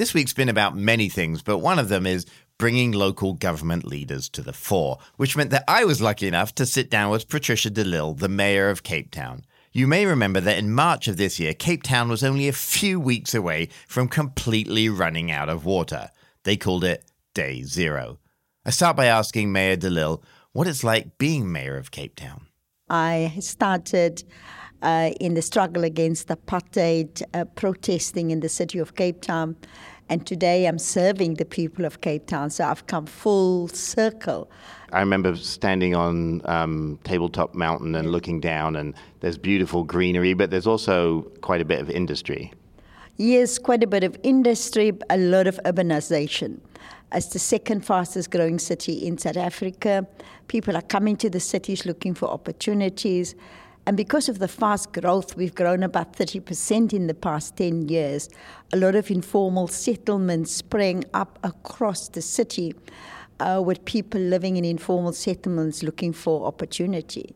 This 0.00 0.14
week's 0.14 0.32
been 0.32 0.48
about 0.48 0.74
many 0.74 1.10
things, 1.10 1.42
but 1.42 1.58
one 1.58 1.78
of 1.78 1.90
them 1.90 2.06
is 2.06 2.24
bringing 2.56 2.90
local 2.90 3.34
government 3.34 3.84
leaders 3.84 4.30
to 4.30 4.40
the 4.40 4.54
fore, 4.54 4.96
which 5.18 5.36
meant 5.36 5.50
that 5.50 5.64
I 5.68 5.84
was 5.84 6.00
lucky 6.00 6.26
enough 6.26 6.54
to 6.54 6.64
sit 6.64 6.88
down 6.88 7.10
with 7.10 7.28
Patricia 7.28 7.70
DeLille, 7.70 8.18
the 8.18 8.26
mayor 8.26 8.70
of 8.70 8.82
Cape 8.82 9.10
Town. 9.10 9.44
You 9.74 9.86
may 9.86 10.06
remember 10.06 10.40
that 10.40 10.56
in 10.56 10.72
March 10.72 11.06
of 11.06 11.18
this 11.18 11.38
year, 11.38 11.52
Cape 11.52 11.82
Town 11.82 12.08
was 12.08 12.24
only 12.24 12.48
a 12.48 12.52
few 12.54 12.98
weeks 12.98 13.34
away 13.34 13.68
from 13.86 14.08
completely 14.08 14.88
running 14.88 15.30
out 15.30 15.50
of 15.50 15.66
water. 15.66 16.08
They 16.44 16.56
called 16.56 16.84
it 16.84 17.04
Day 17.34 17.62
Zero. 17.62 18.20
I 18.64 18.70
start 18.70 18.96
by 18.96 19.04
asking 19.04 19.52
Mayor 19.52 19.76
DeLille 19.76 20.22
what 20.52 20.66
it's 20.66 20.82
like 20.82 21.18
being 21.18 21.52
mayor 21.52 21.76
of 21.76 21.90
Cape 21.90 22.16
Town. 22.16 22.46
I 22.88 23.34
started 23.40 24.24
uh, 24.82 25.10
in 25.20 25.34
the 25.34 25.42
struggle 25.42 25.84
against 25.84 26.28
apartheid, 26.28 27.22
uh, 27.34 27.44
protesting 27.44 28.30
in 28.30 28.40
the 28.40 28.48
city 28.48 28.78
of 28.78 28.94
Cape 28.94 29.20
Town. 29.20 29.56
And 30.08 30.26
today 30.26 30.66
I'm 30.66 30.78
serving 30.78 31.34
the 31.34 31.44
people 31.44 31.84
of 31.84 32.00
Cape 32.00 32.26
Town, 32.26 32.50
so 32.50 32.64
I've 32.64 32.86
come 32.88 33.06
full 33.06 33.68
circle. 33.68 34.50
I 34.92 34.98
remember 34.98 35.36
standing 35.36 35.94
on 35.94 36.42
um, 36.46 36.98
Tabletop 37.04 37.54
Mountain 37.54 37.94
and 37.94 38.10
looking 38.10 38.40
down, 38.40 38.74
and 38.74 38.94
there's 39.20 39.38
beautiful 39.38 39.84
greenery, 39.84 40.34
but 40.34 40.50
there's 40.50 40.66
also 40.66 41.22
quite 41.42 41.60
a 41.60 41.64
bit 41.64 41.80
of 41.80 41.88
industry. 41.88 42.52
Yes, 43.18 43.58
quite 43.58 43.84
a 43.84 43.86
bit 43.86 44.02
of 44.02 44.18
industry, 44.22 44.92
a 45.10 45.16
lot 45.16 45.46
of 45.46 45.60
urbanization. 45.64 46.58
As 47.12 47.28
the 47.28 47.38
second 47.38 47.84
fastest 47.84 48.30
growing 48.30 48.58
city 48.58 48.94
in 49.06 49.18
South 49.18 49.36
Africa, 49.36 50.06
people 50.48 50.76
are 50.76 50.82
coming 50.82 51.16
to 51.18 51.30
the 51.30 51.40
cities 51.40 51.84
looking 51.84 52.14
for 52.14 52.28
opportunities. 52.28 53.34
And 53.90 53.96
because 53.96 54.28
of 54.28 54.38
the 54.38 54.46
fast 54.46 54.92
growth, 54.92 55.36
we've 55.36 55.52
grown 55.52 55.82
about 55.82 56.12
30% 56.12 56.92
in 56.92 57.08
the 57.08 57.12
past 57.12 57.56
10 57.56 57.88
years. 57.88 58.28
A 58.72 58.76
lot 58.76 58.94
of 58.94 59.10
informal 59.10 59.66
settlements 59.66 60.52
sprang 60.52 61.02
up 61.12 61.40
across 61.42 62.08
the 62.08 62.22
city 62.22 62.72
uh, 63.40 63.60
with 63.60 63.84
people 63.86 64.20
living 64.20 64.56
in 64.56 64.64
informal 64.64 65.12
settlements 65.12 65.82
looking 65.82 66.12
for 66.12 66.46
opportunity. 66.46 67.34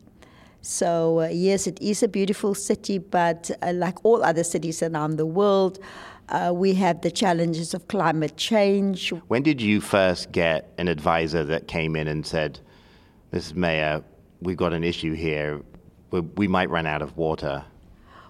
So, 0.61 1.23
uh, 1.23 1.27
yes, 1.27 1.67
it 1.67 1.77
is 1.81 2.01
a 2.03 2.07
beautiful 2.07 2.55
city, 2.55 2.99
but 2.99 3.51
uh, 3.61 3.73
like 3.73 4.05
all 4.05 4.23
other 4.23 4.45
cities 4.45 4.81
around 4.81 5.17
the 5.17 5.25
world, 5.25 5.77
uh, 6.29 6.53
we 6.55 6.73
have 6.75 7.01
the 7.01 7.11
challenges 7.11 7.73
of 7.73 7.89
climate 7.89 8.37
change. 8.37 9.09
When 9.27 9.43
did 9.43 9.61
you 9.61 9.81
first 9.81 10.31
get 10.31 10.71
an 10.77 10.87
advisor 10.87 11.43
that 11.43 11.67
came 11.67 11.97
in 11.97 12.07
and 12.07 12.25
said, 12.25 12.61
Mrs. 13.33 13.55
Mayor, 13.55 14.01
we've 14.39 14.55
got 14.55 14.71
an 14.71 14.85
issue 14.85 15.15
here, 15.15 15.61
we 16.21 16.47
might 16.47 16.69
run 16.69 16.85
out 16.85 17.01
of 17.01 17.17
water? 17.17 17.65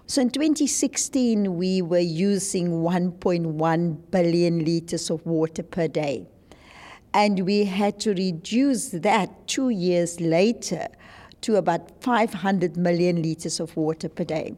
So 0.06 0.22
in 0.22 0.30
2016, 0.30 1.56
we 1.56 1.82
were 1.82 1.98
using 1.98 2.70
1.1 2.82 4.10
billion 4.10 4.64
liters 4.64 5.10
of 5.10 5.26
water 5.26 5.64
per 5.64 5.88
day. 5.88 6.28
And 7.12 7.44
we 7.44 7.64
had 7.64 7.98
to 8.00 8.10
reduce 8.10 8.90
that 8.90 9.48
two 9.48 9.70
years 9.70 10.20
later 10.20 10.86
to 11.40 11.56
about 11.56 12.02
500 12.02 12.76
million 12.76 13.22
liters 13.22 13.58
of 13.58 13.76
water 13.76 14.08
per 14.08 14.24
day. 14.24 14.54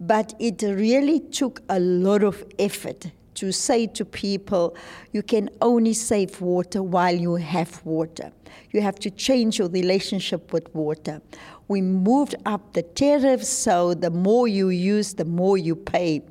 But 0.00 0.34
it 0.38 0.62
really 0.62 1.20
took 1.20 1.62
a 1.68 1.78
lot 1.78 2.22
of 2.22 2.44
effort 2.58 3.12
to 3.38 3.52
say 3.52 3.86
to 3.86 4.04
people, 4.04 4.76
you 5.12 5.22
can 5.22 5.48
only 5.60 5.92
save 5.92 6.40
water 6.40 6.82
while 6.82 7.14
you 7.14 7.36
have 7.36 7.84
water. 7.84 8.32
You 8.72 8.80
have 8.80 8.98
to 9.00 9.10
change 9.10 9.58
your 9.58 9.68
relationship 9.68 10.52
with 10.52 10.74
water. 10.74 11.22
We 11.68 11.80
moved 11.80 12.34
up 12.46 12.72
the 12.72 12.82
tariffs, 12.82 13.48
so 13.48 13.94
the 13.94 14.10
more 14.10 14.48
you 14.48 14.70
use, 14.70 15.14
the 15.14 15.24
more 15.24 15.56
you 15.56 15.76
pay. 15.76 16.22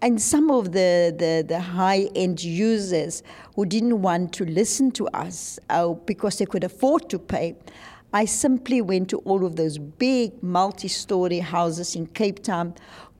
And 0.00 0.20
some 0.20 0.50
of 0.50 0.72
the, 0.72 1.14
the, 1.18 1.44
the 1.46 1.58
high 1.58 2.08
end 2.14 2.44
users 2.44 3.22
who 3.56 3.64
didn't 3.64 4.02
want 4.02 4.32
to 4.34 4.44
listen 4.44 4.90
to 4.92 5.08
us 5.08 5.58
uh, 5.70 5.88
because 5.88 6.38
they 6.38 6.46
could 6.46 6.62
afford 6.62 7.08
to 7.10 7.18
pay, 7.18 7.56
I 8.12 8.26
simply 8.26 8.80
went 8.80 9.10
to 9.10 9.18
all 9.20 9.44
of 9.44 9.56
those 9.56 9.76
big 9.76 10.40
multi 10.40 10.86
story 10.86 11.40
houses 11.40 11.96
in 11.96 12.06
Cape 12.06 12.44
Town, 12.44 12.74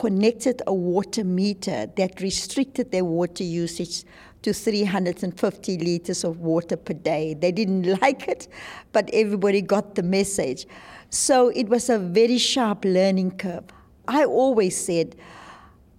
connected 0.05 0.61
a 0.67 0.75
water 0.75 1.25
meter 1.25 1.87
that 1.97 2.21
restricted 2.21 2.93
their 2.93 3.07
water 3.07 3.43
usage 3.43 4.05
to 4.43 4.53
350 4.53 5.79
liters 5.79 6.25
of 6.25 6.40
water 6.40 6.77
per 6.77 6.93
day. 6.93 7.33
They 7.33 7.51
didn't 7.51 7.85
like 8.03 8.29
it, 8.29 8.47
but 8.93 9.09
everybody 9.14 9.62
got 9.62 9.95
the 9.95 10.03
message. 10.03 10.67
So 11.09 11.49
it 11.49 11.71
was 11.71 11.88
a 11.88 11.99
very 11.99 12.37
sharp 12.37 12.85
learning 12.85 13.38
curve. 13.38 13.64
I 14.07 14.27
always 14.27 14.77
said, 14.77 15.17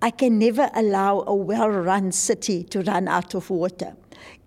I 0.03 0.11
can 0.11 0.37
never 0.37 0.69
allow 0.75 1.23
a 1.25 1.33
well 1.33 1.69
run 1.69 2.11
city 2.11 2.61
to 2.65 2.81
run 2.83 3.07
out 3.07 3.33
of 3.33 3.49
water. 3.49 3.95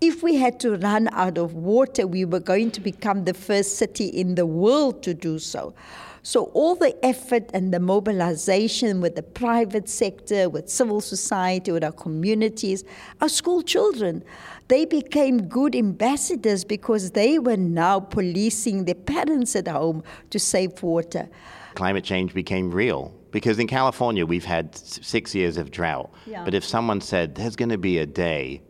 If 0.01 0.23
we 0.23 0.37
had 0.37 0.61
to 0.61 0.77
run 0.77 1.09
out 1.11 1.37
of 1.37 1.55
water, 1.55 2.07
we 2.07 2.25
were 2.25 2.38
going 2.38 2.71
to 2.71 2.81
become 2.81 3.25
the 3.25 3.35
first 3.35 3.77
city 3.77 4.07
in 4.07 4.37
the 4.37 4.47
world 4.47 5.03
to 5.03 5.14
do 5.14 5.40
so. 5.40 5.75
So, 6.22 6.44
all 6.54 6.74
the 6.74 6.94
effort 7.04 7.50
and 7.54 7.72
the 7.72 7.81
mobilization 7.81 9.00
with 9.00 9.16
the 9.16 9.22
private 9.22 9.88
sector, 9.88 10.48
with 10.48 10.68
civil 10.68 11.00
society, 11.00 11.72
with 11.72 11.85
our 11.85 11.92
communities, 11.92 12.85
our 13.20 13.28
school 13.28 13.62
children, 13.62 14.24
they 14.68 14.85
became 14.85 15.48
good 15.48 15.74
ambassadors 15.74 16.64
because 16.64 17.12
they 17.12 17.38
were 17.38 17.57
now 17.57 18.00
policing 18.00 18.85
their 18.85 18.94
parents 18.94 19.57
at 19.57 19.66
home 19.68 20.02
to 20.31 20.38
save 20.38 20.83
water. 20.83 21.28
Climate 21.74 22.04
change 22.04 22.35
became 22.35 22.70
real 22.70 23.14
because 23.31 23.59
in 23.59 23.66
California 23.66 24.26
we've 24.26 24.44
had 24.44 24.74
six 24.76 25.35
years 25.35 25.57
of 25.57 25.70
drought. 25.70 26.11
Yeah. 26.26 26.44
But 26.44 26.54
if 26.54 26.64
someone 26.64 27.00
said 27.00 27.35
there's 27.35 27.57
going 27.57 27.68
to 27.70 27.78
be 27.78 27.98
a 27.98 28.07
day 28.07 28.62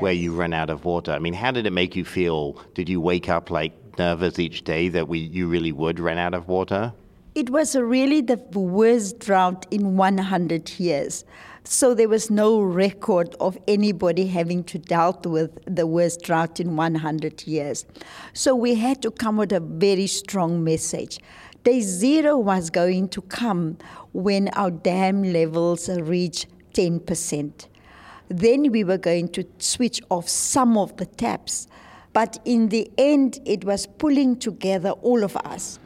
where 0.00 0.12
you 0.12 0.34
run 0.34 0.52
out 0.52 0.70
of 0.70 0.84
water, 0.84 1.12
I 1.12 1.18
mean, 1.18 1.34
how 1.34 1.50
did 1.50 1.66
it 1.66 1.72
make 1.72 1.96
you 1.96 2.04
feel? 2.04 2.60
Did 2.74 2.88
you 2.88 3.00
wake 3.00 3.28
up 3.28 3.50
like 3.50 3.72
nervous 3.98 4.38
each 4.38 4.64
day 4.64 4.88
that 4.88 5.08
we 5.08 5.18
you 5.18 5.48
really 5.48 5.72
would 5.72 5.98
run 5.98 6.18
out 6.18 6.34
of 6.34 6.48
water? 6.48 6.92
It 7.34 7.50
was 7.50 7.76
really 7.76 8.20
the 8.20 8.36
worst 8.52 9.18
drought 9.20 9.66
in 9.70 9.96
100 9.96 10.78
years. 10.78 11.24
So 11.64 11.92
there 11.94 12.08
was 12.08 12.30
no 12.30 12.60
record 12.60 13.36
of 13.40 13.58
anybody 13.68 14.26
having 14.26 14.64
to 14.64 14.78
dealt 14.78 15.26
with 15.26 15.58
the 15.66 15.86
worst 15.86 16.22
drought 16.22 16.58
in 16.60 16.76
100 16.76 17.46
years. 17.46 17.84
So 18.32 18.56
we 18.56 18.74
had 18.74 19.02
to 19.02 19.10
come 19.10 19.36
with 19.36 19.52
a 19.52 19.60
very 19.60 20.06
strong 20.06 20.64
message. 20.64 21.20
Day 21.64 21.80
zero 21.80 22.38
was 22.38 22.70
going 22.70 23.08
to 23.10 23.20
come 23.20 23.76
when 24.12 24.48
our 24.54 24.70
dam 24.70 25.22
levels 25.22 25.90
reach 25.90 26.46
10%. 26.72 27.66
Then 28.28 28.72
we 28.72 28.82
were 28.82 28.98
going 28.98 29.28
to 29.28 29.44
switch 29.58 30.00
off 30.08 30.28
some 30.28 30.78
of 30.78 30.96
the 30.96 31.06
taps. 31.06 31.68
But 32.12 32.38
in 32.44 32.68
the 32.68 32.90
end, 32.98 33.40
it 33.44 33.64
was 33.64 33.86
pulling 33.86 34.36
together 34.36 34.90
all 34.90 35.24
of 35.24 35.36
us 35.36 35.78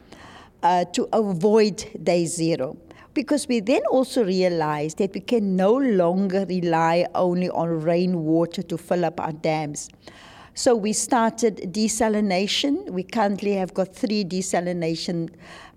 uh, 0.63 0.85
to 0.85 1.07
avoid 1.13 1.85
day 2.03 2.25
zero. 2.25 2.77
Because 3.13 3.47
we 3.47 3.59
then 3.59 3.85
also 3.91 4.25
realized 4.25 4.97
that 4.97 5.13
we 5.13 5.19
can 5.19 5.55
no 5.55 5.73
longer 5.73 6.45
rely 6.49 7.05
only 7.13 7.49
on 7.49 7.83
rainwater 7.83 8.63
to 8.63 8.77
fill 8.77 9.05
up 9.05 9.19
our 9.19 9.33
dams. 9.33 9.89
So 10.55 10.75
we 10.75 10.93
started 10.93 11.73
desalination. 11.73 12.89
We 12.89 13.03
currently 13.03 13.53
have 13.53 13.73
got 13.73 13.95
three 13.95 14.23
desalination 14.23 15.29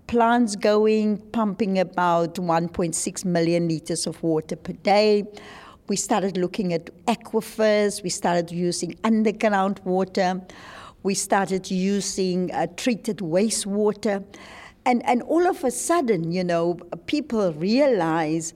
plants 0.07 0.55
going, 0.55 1.17
pumping 1.31 1.79
about 1.79 2.35
1.6 2.35 3.25
million 3.25 3.67
liters 3.67 4.07
of 4.07 4.21
water 4.23 4.55
per 4.55 4.73
day. 4.73 5.25
We 5.87 5.95
started 5.95 6.37
looking 6.37 6.73
at 6.73 6.85
aquifers. 7.05 8.03
We 8.03 8.09
started 8.09 8.51
using 8.51 8.95
underground 9.03 9.79
water. 9.85 10.41
We 11.03 11.13
started 11.13 11.71
using 11.71 12.51
uh, 12.51 12.67
treated 12.75 13.17
wastewater. 13.17 14.25
And, 14.85 15.05
and 15.05 15.21
all 15.23 15.47
of 15.47 15.63
a 15.63 15.71
sudden, 15.71 16.31
you 16.31 16.43
know, 16.43 16.75
people 17.05 17.53
realize 17.53 18.53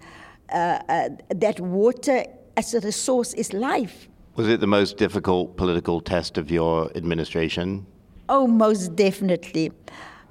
uh, 0.51 0.79
uh, 0.89 1.09
that 1.29 1.59
water 1.59 2.25
as 2.57 2.73
a 2.73 2.81
resource 2.81 3.33
is 3.35 3.53
life. 3.53 4.09
Was 4.35 4.47
it 4.47 4.59
the 4.59 4.67
most 4.67 4.97
difficult 4.97 5.55
political 5.55 6.01
test 6.01 6.37
of 6.37 6.51
your 6.51 6.91
administration? 6.95 7.85
Oh, 8.27 8.47
most 8.47 8.95
definitely. 8.95 9.71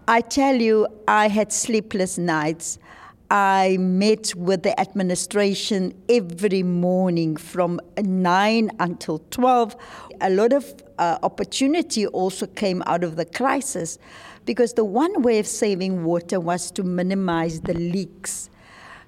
I 0.08 0.20
tell 0.20 0.56
you, 0.56 0.86
I 1.06 1.28
had 1.28 1.52
sleepless 1.52 2.18
nights. 2.18 2.78
I 3.30 3.76
met 3.78 4.34
with 4.34 4.64
the 4.64 4.78
administration 4.80 5.94
every 6.08 6.64
morning 6.64 7.36
from 7.36 7.80
9 7.96 8.70
until 8.80 9.20
12. 9.30 9.76
A 10.20 10.30
lot 10.30 10.52
of 10.52 10.74
uh, 10.98 11.18
opportunity 11.22 12.08
also 12.08 12.48
came 12.48 12.82
out 12.86 13.04
of 13.04 13.14
the 13.14 13.24
crisis 13.24 14.00
because 14.46 14.72
the 14.72 14.84
one 14.84 15.22
way 15.22 15.38
of 15.38 15.46
saving 15.46 16.02
water 16.02 16.40
was 16.40 16.72
to 16.72 16.82
minimize 16.82 17.60
the 17.60 17.74
leaks. 17.74 18.50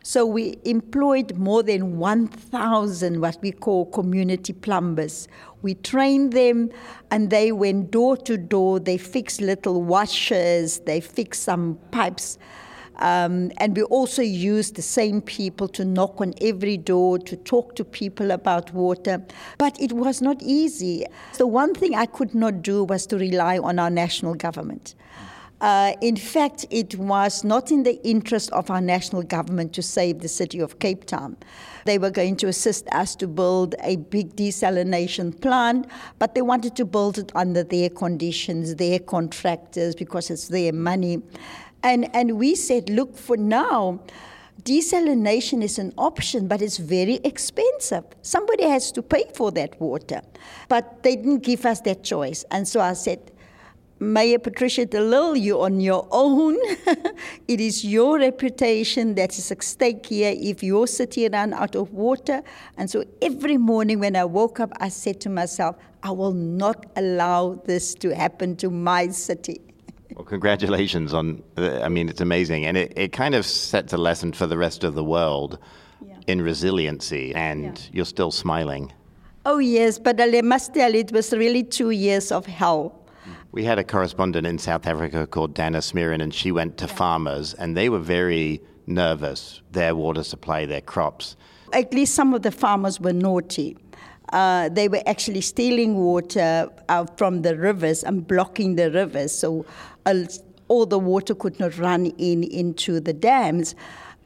So 0.05 0.25
we 0.25 0.57
employed 0.65 1.37
more 1.37 1.65
than 1.65 1.99
1,000 1.99 3.21
what 3.21 3.39
we 3.43 3.51
call 3.51 3.87
community 3.87 4.53
plumbers. 4.53 5.27
We 5.63 5.75
trained 5.75 6.33
them 6.33 6.71
and 7.11 7.31
they 7.31 7.51
went 7.51 7.91
door 7.91 8.17
to 8.19 8.37
door. 8.37 8.79
They 8.79 8.99
fixed 8.99 9.41
little 9.41 9.83
washers, 9.83 10.79
they 10.81 11.01
fixed 11.01 11.43
some 11.43 11.77
pipes. 11.91 12.39
Um, 13.03 13.51
and 13.57 13.77
we 13.77 13.83
also 13.83 14.23
used 14.23 14.77
the 14.77 14.83
same 14.83 15.21
people 15.21 15.67
to 15.69 15.85
knock 15.85 16.21
on 16.21 16.35
every 16.41 16.77
door, 16.77 17.19
to 17.19 17.37
talk 17.37 17.75
to 17.75 17.85
people 17.85 18.31
about 18.31 18.73
water. 18.73 19.21
But 19.59 19.79
it 19.81 19.93
was 19.93 20.23
not 20.23 20.41
easy. 20.41 21.05
The 21.37 21.49
one 21.49 21.75
thing 21.75 21.97
I 21.97 22.07
could 22.07 22.33
not 22.33 22.63
do 22.63 22.85
was 22.85 23.05
to 23.07 23.19
rely 23.19 23.59
on 23.59 23.81
our 23.81 23.91
national 23.91 24.35
government. 24.35 24.95
Uh, 25.61 25.95
in 26.01 26.17
fact, 26.17 26.67
it 26.71 26.97
was 26.97 27.45
not 27.45 27.71
in 27.71 27.85
the 27.85 28.01
interest 28.05 28.51
of 28.51 28.69
our 28.69 28.81
national 28.81 29.23
government 29.23 29.73
to 29.73 29.83
save 29.83 30.19
the 30.19 30.29
city 30.29 30.59
of 30.59 30.81
Cape 30.81 31.05
Town. 31.05 31.37
They 31.85 31.99
were 31.99 32.11
going 32.11 32.35
to 32.37 32.49
assist 32.49 32.89
us 32.89 33.15
to 33.17 33.29
build 33.29 33.77
a 33.81 33.97
big 33.97 34.35
desalination 34.35 35.41
plant, 35.41 35.87
but 36.19 36.35
they 36.35 36.43
wanted 36.43 36.75
to 36.77 36.85
build 36.85 37.19
it 37.19 37.31
under 37.37 37.63
their 37.63 37.91
conditions, 37.91 38.75
their 38.77 38.99
contractors, 38.99 39.95
because 39.95 40.31
it's 40.31 40.49
their 40.49 40.73
money. 40.73 41.23
And, 41.83 42.15
and 42.15 42.39
we 42.39 42.55
said, 42.55 42.91
look, 42.91 43.17
for 43.17 43.37
now, 43.37 44.01
desalination 44.63 45.63
is 45.63 45.79
an 45.79 45.93
option, 45.99 46.47
but 46.47 46.63
it's 46.63 46.79
very 46.79 47.17
expensive. 47.25 48.05
Somebody 48.23 48.65
has 48.65 48.93
to 48.93 49.03
pay 49.03 49.25
for 49.35 49.51
that 49.53 49.81
water. 49.81 50.23
But 50.69 51.03
they 51.03 51.17
didn't 51.17 51.41
give 51.41 51.67
us 51.67 51.81
that 51.81 52.05
choice. 52.05 52.45
And 52.51 52.67
so 52.67 52.81
I 52.81 52.93
said, 52.93 53.33
Mayor 53.99 54.41
Patricia 54.41 54.85
de 54.85 55.01
Lille, 55.01 55.37
you're 55.37 55.65
on 55.65 55.81
your 55.81 56.09
own. 56.11 56.59
it 57.49 57.61
is 57.61 57.85
your 57.85 58.19
reputation 58.19 59.15
that 59.15 59.39
is 59.39 59.53
at 59.53 59.63
stake 59.63 60.07
here 60.07 60.35
if 60.37 60.61
your 60.61 60.89
city 60.89 61.29
ran 61.29 61.53
out 61.53 61.77
of 61.77 61.93
water. 61.93 62.43
And 62.77 62.91
so 62.91 63.05
every 63.21 63.59
morning 63.59 64.01
when 64.01 64.17
I 64.17 64.25
woke 64.25 64.59
up, 64.59 64.73
I 64.81 64.89
said 64.89 65.21
to 65.21 65.29
myself, 65.29 65.77
I 66.03 66.11
will 66.11 66.33
not 66.33 66.87
allow 66.97 67.63
this 67.65 67.95
to 67.97 68.13
happen 68.13 68.57
to 68.57 68.71
my 68.71 69.07
city. 69.09 69.61
Well, 70.17 70.25
congratulations 70.25 71.15
on, 71.15 71.43
I 71.57 71.89
mean, 71.89 72.09
it's 72.09 72.21
amazing. 72.21 72.67
And 72.67 72.77
it, 72.77 72.93
it 72.97 73.13
kind 73.13 73.35
of 73.35 73.47
sets 73.47 73.93
a 73.93 73.99
lesson 73.99 74.33
for 74.33 74.47
the 74.47 74.59
rest 74.59 74.85
of 74.85 74.95
the 74.95 75.05
world 75.05 75.59
yeah. 76.07 76.17
in 76.27 76.43
resiliency, 76.43 77.35
and 77.35 77.79
yeah. 77.79 77.85
you're 77.93 78.05
still 78.05 78.31
smiling. 78.31 78.93
Oh, 79.45 79.59
yes, 79.59 79.99
but 79.99 80.21
I 80.21 80.41
must 80.43 80.75
tell 80.75 80.93
you, 80.93 81.01
it 81.01 81.13
was 81.13 81.33
really 81.33 81.65
two 81.65 81.91
years 81.91 82.31
of 82.31 82.47
hell 82.47 83.03
we 83.53 83.65
had 83.65 83.79
a 83.79 83.85
correspondent 83.85 84.47
in 84.47 84.59
South 84.59 84.87
Africa 84.87 85.27
called 85.27 85.55
Dana 85.55 85.79
Smirin, 85.79 86.23
and 86.23 86.35
she 86.35 86.51
went 86.51 86.79
to 86.79 86.89
farmers, 86.89 87.53
and 87.55 87.77
they 87.77 87.91
were 87.91 87.99
very 87.99 88.63
nervous, 88.87 89.61
their 89.71 89.95
water 89.95 90.25
supply, 90.25 90.65
their 90.65 90.81
crops. 90.81 91.37
At 91.73 91.93
least 91.93 92.15
some 92.15 92.33
of 92.35 92.43
the 92.43 92.51
farmers 92.51 92.99
were 92.99 93.13
naughty. 93.13 93.77
Uh, 94.33 94.71
they 94.71 94.89
were 94.89 95.03
actually 95.05 95.43
stealing 95.43 95.97
water 95.97 96.71
uh, 96.89 97.05
from 97.17 97.43
the 97.43 97.55
rivers 97.55 98.03
and 98.03 98.27
blocking 98.27 98.77
the 98.77 98.91
rivers, 98.91 99.33
so 99.33 99.67
all 100.69 100.87
the 100.87 100.99
water 100.99 101.35
could 101.35 101.59
not 101.61 101.77
run 101.79 102.07
in 102.19 102.45
into 102.45 103.01
the 103.01 103.13
dams. 103.13 103.75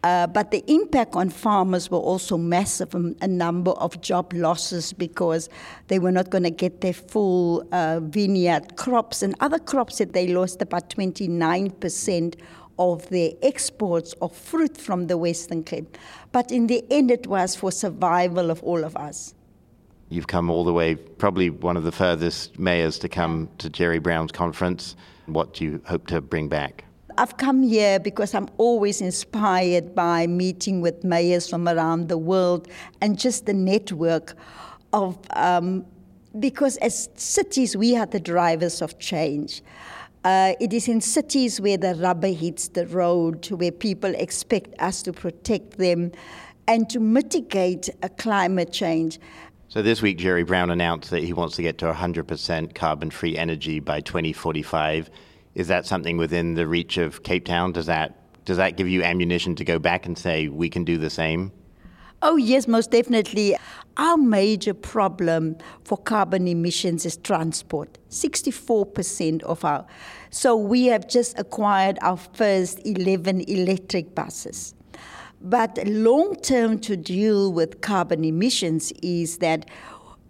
Uh, 0.06 0.26
but 0.26 0.52
the 0.52 0.62
impact 0.72 1.16
on 1.16 1.28
farmers 1.28 1.90
were 1.90 1.98
also 1.98 2.36
massive, 2.36 2.94
um, 2.94 3.16
a 3.22 3.26
number 3.26 3.72
of 3.72 4.00
job 4.00 4.32
losses 4.32 4.92
because 4.92 5.48
they 5.88 5.98
were 5.98 6.12
not 6.12 6.30
going 6.30 6.44
to 6.44 6.50
get 6.50 6.80
their 6.80 6.92
full 6.92 7.66
uh, 7.72 7.98
vineyard 8.00 8.76
crops 8.76 9.22
and 9.22 9.34
other 9.40 9.58
crops 9.58 9.98
that 9.98 10.12
they 10.12 10.28
lost 10.28 10.62
about 10.62 10.88
29% 10.90 12.36
of 12.78 13.08
their 13.08 13.30
exports 13.42 14.12
of 14.20 14.36
fruit 14.36 14.76
from 14.76 15.08
the 15.08 15.18
Western 15.18 15.64
Cape. 15.64 15.98
But 16.30 16.52
in 16.52 16.68
the 16.68 16.84
end, 16.88 17.10
it 17.10 17.26
was 17.26 17.56
for 17.56 17.72
survival 17.72 18.50
of 18.50 18.62
all 18.62 18.84
of 18.84 18.96
us. 18.96 19.34
You've 20.08 20.28
come 20.28 20.50
all 20.50 20.62
the 20.62 20.72
way, 20.72 20.94
probably 20.94 21.50
one 21.50 21.76
of 21.76 21.82
the 21.82 21.90
furthest 21.90 22.58
mayors 22.60 22.98
to 23.00 23.08
come 23.08 23.48
to 23.58 23.68
Jerry 23.68 23.98
Brown's 23.98 24.30
conference. 24.30 24.94
What 25.26 25.54
do 25.54 25.64
you 25.64 25.80
hope 25.86 26.06
to 26.08 26.20
bring 26.20 26.48
back? 26.48 26.84
I've 27.18 27.36
come 27.36 27.62
here 27.62 27.98
because 27.98 28.34
I'm 28.34 28.48
always 28.58 29.00
inspired 29.00 29.94
by 29.94 30.26
meeting 30.26 30.82
with 30.82 31.02
mayors 31.02 31.48
from 31.48 31.66
around 31.66 32.08
the 32.08 32.18
world 32.18 32.68
and 33.00 33.18
just 33.18 33.46
the 33.46 33.54
network 33.54 34.34
of, 34.92 35.18
um, 35.30 35.86
because 36.38 36.76
as 36.78 37.08
cities, 37.14 37.76
we 37.76 37.96
are 37.96 38.06
the 38.06 38.20
drivers 38.20 38.82
of 38.82 38.98
change. 38.98 39.62
Uh, 40.24 40.54
it 40.60 40.72
is 40.72 40.88
in 40.88 41.00
cities 41.00 41.60
where 41.60 41.78
the 41.78 41.94
rubber 41.94 42.28
hits 42.28 42.68
the 42.68 42.86
road, 42.88 43.50
where 43.50 43.72
people 43.72 44.14
expect 44.16 44.74
us 44.80 45.02
to 45.02 45.12
protect 45.12 45.78
them 45.78 46.12
and 46.68 46.90
to 46.90 47.00
mitigate 47.00 47.88
climate 48.18 48.72
change. 48.72 49.20
So 49.76 49.82
this 49.82 50.00
week, 50.00 50.16
Jerry 50.16 50.42
Brown 50.42 50.70
announced 50.70 51.10
that 51.10 51.22
he 51.22 51.34
wants 51.34 51.56
to 51.56 51.62
get 51.62 51.76
to 51.80 51.92
100% 51.92 52.74
carbon 52.74 53.10
free 53.10 53.36
energy 53.36 53.78
by 53.78 54.00
2045. 54.00 55.10
Is 55.54 55.68
that 55.68 55.84
something 55.84 56.16
within 56.16 56.54
the 56.54 56.66
reach 56.66 56.96
of 56.96 57.22
Cape 57.24 57.44
Town? 57.44 57.72
Does 57.72 57.84
that 57.84 58.16
does 58.46 58.56
that 58.56 58.78
give 58.78 58.88
you 58.88 59.02
ammunition 59.02 59.54
to 59.56 59.66
go 59.66 59.78
back 59.78 60.06
and 60.06 60.16
say 60.16 60.48
we 60.48 60.70
can 60.70 60.84
do 60.84 60.96
the 60.96 61.10
same? 61.10 61.52
Oh, 62.22 62.36
yes, 62.36 62.66
most 62.66 62.90
definitely. 62.90 63.54
Our 63.98 64.16
major 64.16 64.72
problem 64.72 65.58
for 65.84 65.98
carbon 65.98 66.48
emissions 66.48 67.04
is 67.04 67.18
transport. 67.18 67.98
64% 68.08 69.42
of 69.42 69.62
our. 69.62 69.84
So 70.30 70.56
we 70.56 70.86
have 70.86 71.06
just 71.06 71.38
acquired 71.38 71.98
our 72.00 72.16
first 72.16 72.80
11 72.86 73.42
electric 73.42 74.14
buses. 74.14 74.74
But 75.40 75.78
long 75.86 76.36
term 76.36 76.78
to 76.80 76.96
deal 76.96 77.52
with 77.52 77.80
carbon 77.80 78.24
emissions 78.24 78.92
is 79.02 79.38
that 79.38 79.68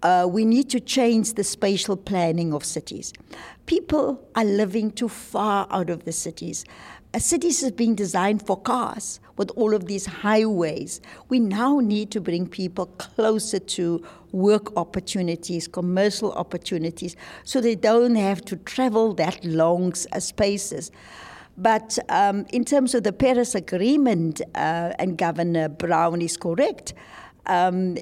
uh, 0.03 0.27
we 0.31 0.45
need 0.45 0.69
to 0.71 0.81
change 0.81 1.35
the 1.35 1.45
spatial 1.45 1.97
planning 1.97 2.53
of 2.53 2.65
cities. 2.65 3.13
People 3.67 4.29
are 4.35 4.45
living 4.45 4.91
too 4.91 5.09
far 5.09 5.67
out 5.71 5.91
of 5.91 6.05
the 6.05 6.13
cities. 6.13 6.65
A 7.15 7.21
cities 7.21 7.63
is 7.63 7.73
being 7.73 7.95
designed 7.95 8.47
for 8.47 8.61
cars 8.61 9.21
with 9.37 9.51
all 9.57 9.75
of 9.75 9.87
these 9.87 10.05
highways. 10.07 11.01
We 11.29 11.41
now 11.41 11.81
need 11.81 12.11
to 12.11 12.21
bring 12.21 12.47
people 12.47 12.87
closer 12.99 13.59
to 13.59 14.05
work 14.33 14.77
opportunities, 14.77 15.67
commercial 15.67 16.33
opportunities, 16.33 17.17
so 17.45 17.61
they 17.61 17.75
don't 17.75 18.17
have 18.17 18.45
to 18.47 18.57
travel 18.57 19.15
that 19.15 19.43
long 19.45 19.95
uh, 20.13 20.21
spaces. 20.21 20.91
But 21.59 21.99
um, 22.09 22.47
in 22.53 22.65
terms 22.65 22.95
of 22.95 23.03
the 23.03 23.13
Paris 23.13 23.55
Agreement, 23.55 24.43
uh, 24.55 24.93
and 24.99 25.17
Governor 25.17 25.69
Brown 25.69 26.21
is 26.21 26.37
correct, 26.37 26.93
um, 27.47 27.97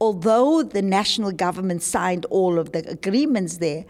although 0.00 0.62
the 0.62 0.82
national 0.82 1.32
government 1.32 1.82
signed 1.82 2.24
all 2.26 2.58
of 2.58 2.72
the 2.72 2.88
agreements 2.88 3.58
there, 3.58 3.84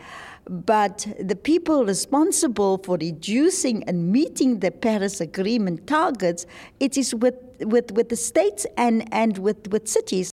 but 0.49 1.07
the 1.21 1.37
people 1.37 1.85
responsible 1.85 2.79
for 2.79 2.97
reducing 2.97 3.85
and 3.85 4.11
meeting 4.11 4.61
the 4.61 4.71
Paris 4.71 5.21
Agreement 5.21 5.87
targets, 5.87 6.47
it 6.81 6.97
is 6.97 7.15
with, 7.15 7.37
with, 7.61 7.93
with 7.93 8.09
the 8.09 8.17
states 8.17 8.67
and, 8.77 9.07
and 9.13 9.39
with, 9.39 9.69
with 9.71 9.87
cities. 9.87 10.33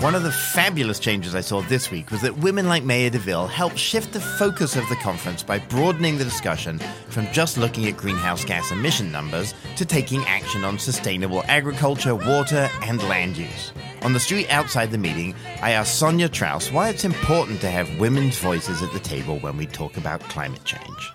One 0.00 0.14
of 0.14 0.22
the 0.22 0.30
fabulous 0.30 1.00
changes 1.00 1.34
I 1.34 1.40
saw 1.40 1.60
this 1.62 1.90
week 1.90 2.12
was 2.12 2.20
that 2.20 2.38
women 2.38 2.68
like 2.68 2.84
Mayor 2.84 3.10
DeLille 3.10 3.50
helped 3.50 3.76
shift 3.76 4.12
the 4.12 4.20
focus 4.20 4.76
of 4.76 4.88
the 4.88 4.94
conference 4.94 5.42
by 5.42 5.58
broadening 5.58 6.18
the 6.18 6.24
discussion 6.24 6.78
from 7.08 7.26
just 7.32 7.58
looking 7.58 7.88
at 7.88 7.96
greenhouse 7.96 8.44
gas 8.44 8.70
emission 8.70 9.10
numbers 9.10 9.54
to 9.74 9.84
taking 9.84 10.24
action 10.26 10.62
on 10.62 10.78
sustainable 10.78 11.42
agriculture, 11.48 12.14
water, 12.14 12.70
and 12.82 13.02
land 13.08 13.36
use. 13.36 13.72
On 14.02 14.12
the 14.12 14.20
street 14.20 14.48
outside 14.50 14.92
the 14.92 14.98
meeting, 14.98 15.34
I 15.62 15.72
asked 15.72 16.00
Sonja 16.00 16.28
Trauss 16.28 16.70
why 16.70 16.90
it's 16.90 17.04
important 17.04 17.60
to 17.62 17.68
have 17.68 17.98
women's 17.98 18.38
voices 18.38 18.84
at 18.84 18.92
the 18.92 19.00
table 19.00 19.40
when 19.40 19.56
we 19.56 19.66
talk 19.66 19.96
about 19.96 20.20
climate 20.20 20.62
change. 20.62 21.12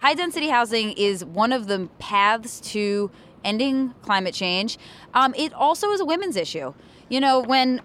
High 0.00 0.14
density 0.14 0.46
housing 0.46 0.92
is 0.92 1.24
one 1.24 1.50
of 1.50 1.66
the 1.66 1.88
paths 1.98 2.60
to 2.72 3.10
ending 3.44 3.94
climate 4.02 4.34
change. 4.34 4.78
Um, 5.12 5.34
it 5.36 5.52
also 5.52 5.90
is 5.90 5.98
a 5.98 6.04
women's 6.04 6.36
issue. 6.36 6.72
You 7.08 7.20
know, 7.20 7.40
when 7.40 7.80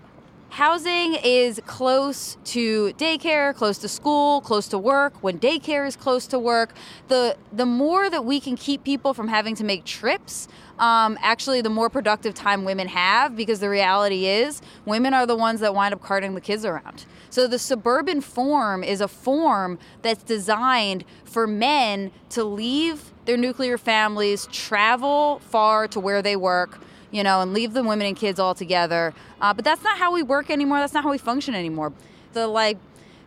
housing 0.51 1.15
is 1.23 1.61
close 1.65 2.37
to 2.43 2.91
daycare, 2.93 3.55
close 3.55 3.77
to 3.77 3.87
school, 3.87 4.41
close 4.41 4.67
to 4.67 4.77
work, 4.77 5.13
when 5.23 5.39
daycare 5.39 5.87
is 5.87 5.95
close 5.95 6.27
to 6.27 6.37
work, 6.37 6.73
the 7.07 7.37
the 7.53 7.65
more 7.65 8.09
that 8.09 8.25
we 8.25 8.39
can 8.39 8.57
keep 8.57 8.83
people 8.83 9.13
from 9.13 9.29
having 9.29 9.55
to 9.55 9.63
make 9.63 9.85
trips, 9.85 10.49
um, 10.77 11.17
actually 11.21 11.61
the 11.61 11.69
more 11.69 11.89
productive 11.89 12.33
time 12.33 12.65
women 12.65 12.89
have 12.89 13.35
because 13.35 13.61
the 13.61 13.69
reality 13.69 14.25
is 14.25 14.61
women 14.85 15.13
are 15.13 15.25
the 15.25 15.37
ones 15.37 15.61
that 15.61 15.73
wind 15.73 15.93
up 15.93 16.01
carting 16.01 16.35
the 16.35 16.41
kids 16.41 16.65
around. 16.65 17.05
So 17.29 17.47
the 17.47 17.59
suburban 17.59 18.19
form 18.19 18.83
is 18.83 18.99
a 18.99 19.07
form 19.07 19.79
that's 20.01 20.23
designed 20.23 21.05
for 21.23 21.47
men 21.47 22.11
to 22.31 22.43
leave 22.43 23.13
their 23.23 23.37
nuclear 23.37 23.77
families, 23.77 24.47
travel 24.51 25.39
far 25.39 25.87
to 25.87 25.99
where 25.99 26.21
they 26.21 26.35
work, 26.35 26.81
you 27.11 27.23
know, 27.23 27.41
and 27.41 27.53
leave 27.53 27.73
the 27.73 27.83
women 27.83 28.07
and 28.07 28.15
kids 28.15 28.39
all 28.39 28.55
together. 28.55 29.13
Uh, 29.39 29.53
but 29.53 29.65
that's 29.65 29.83
not 29.83 29.97
how 29.97 30.13
we 30.13 30.23
work 30.23 30.49
anymore. 30.49 30.79
That's 30.79 30.93
not 30.93 31.03
how 31.03 31.11
we 31.11 31.17
function 31.17 31.53
anymore. 31.53 31.93
The 32.33 32.47
like 32.47 32.77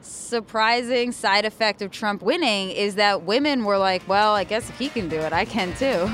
surprising 0.01 1.13
side 1.13 1.45
effect 1.45 1.83
of 1.83 1.91
Trump 1.91 2.23
winning 2.23 2.71
is 2.71 2.97
that 2.97 3.23
women 3.23 3.65
were 3.65 3.79
like, 3.79 4.07
well, 4.09 4.35
I 4.35 4.45
guess 4.45 4.69
if 4.69 4.79
he 4.79 4.89
can 4.89 5.09
do 5.09 5.17
it, 5.17 5.33
I 5.33 5.45
can 5.45 5.75
too. 5.77 6.11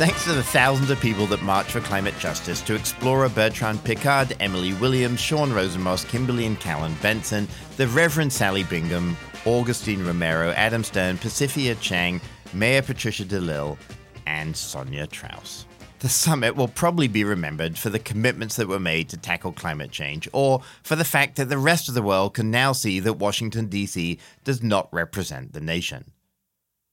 Thanks 0.00 0.24
to 0.24 0.32
the 0.32 0.42
thousands 0.42 0.88
of 0.88 0.98
people 0.98 1.26
that 1.26 1.42
marched 1.42 1.72
for 1.72 1.80
climate 1.80 2.14
justice 2.18 2.62
to 2.62 2.74
Explorer 2.74 3.28
Bertrand 3.28 3.80
Piccard, 3.80 4.34
Emily 4.40 4.72
Williams, 4.72 5.20
Sean 5.20 5.52
Rosenmoss, 5.52 6.06
Kimberly 6.06 6.46
and 6.46 6.58
Callan 6.58 6.94
Benson, 7.02 7.46
the 7.76 7.86
Reverend 7.88 8.32
Sally 8.32 8.64
Bingham, 8.64 9.14
Augustine 9.46 10.04
Romero, 10.04 10.50
Adam 10.50 10.84
Stern, 10.84 11.18
Pacifica 11.18 11.74
Chang, 11.80 12.20
Mayor 12.52 12.82
Patricia 12.82 13.24
DeLille, 13.24 13.78
and 14.26 14.54
Sonja 14.54 15.08
Trauss. 15.08 15.64
The 16.00 16.08
summit 16.08 16.56
will 16.56 16.68
probably 16.68 17.08
be 17.08 17.24
remembered 17.24 17.76
for 17.76 17.90
the 17.90 17.98
commitments 17.98 18.56
that 18.56 18.68
were 18.68 18.80
made 18.80 19.10
to 19.10 19.16
tackle 19.16 19.52
climate 19.52 19.90
change, 19.90 20.28
or 20.32 20.62
for 20.82 20.96
the 20.96 21.04
fact 21.04 21.36
that 21.36 21.48
the 21.48 21.58
rest 21.58 21.88
of 21.88 21.94
the 21.94 22.02
world 22.02 22.34
can 22.34 22.50
now 22.50 22.72
see 22.72 23.00
that 23.00 23.14
Washington, 23.14 23.66
D.C. 23.66 24.18
does 24.44 24.62
not 24.62 24.88
represent 24.92 25.52
the 25.52 25.60
nation. 25.60 26.04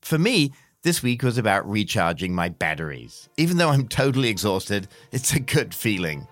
For 0.02 0.18
me, 0.18 0.54
this 0.84 1.02
week 1.02 1.24
was 1.24 1.38
about 1.38 1.70
recharging 1.70 2.36
my 2.36 2.50
batteries. 2.50 3.30
Even 3.38 3.58
though 3.58 3.70
I'm 3.70 3.88
totally 3.88 4.30
exhausted, 4.30 4.88
it's 5.12 5.34
a 5.34 5.40
good 5.40 5.74
feeling. 5.74 6.28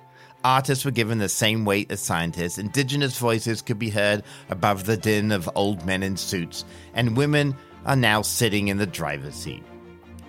Artists 0.45 0.85
were 0.85 0.91
given 0.91 1.17
the 1.17 1.27
same 1.27 1.65
weight 1.65 1.89
as 1.89 1.99
scientists, 1.99 2.59
indigenous 2.59 3.17
voices 3.17 3.63
could 3.63 3.79
be 3.79 3.89
heard 3.89 4.21
above 4.51 4.85
the 4.85 4.95
din 4.95 5.31
of 5.31 5.49
old 5.55 5.83
men 5.87 6.03
in 6.03 6.15
suits, 6.15 6.65
and 6.93 7.17
women 7.17 7.55
are 7.87 7.95
now 7.95 8.21
sitting 8.21 8.67
in 8.67 8.77
the 8.77 8.85
driver's 8.85 9.33
seat. 9.33 9.63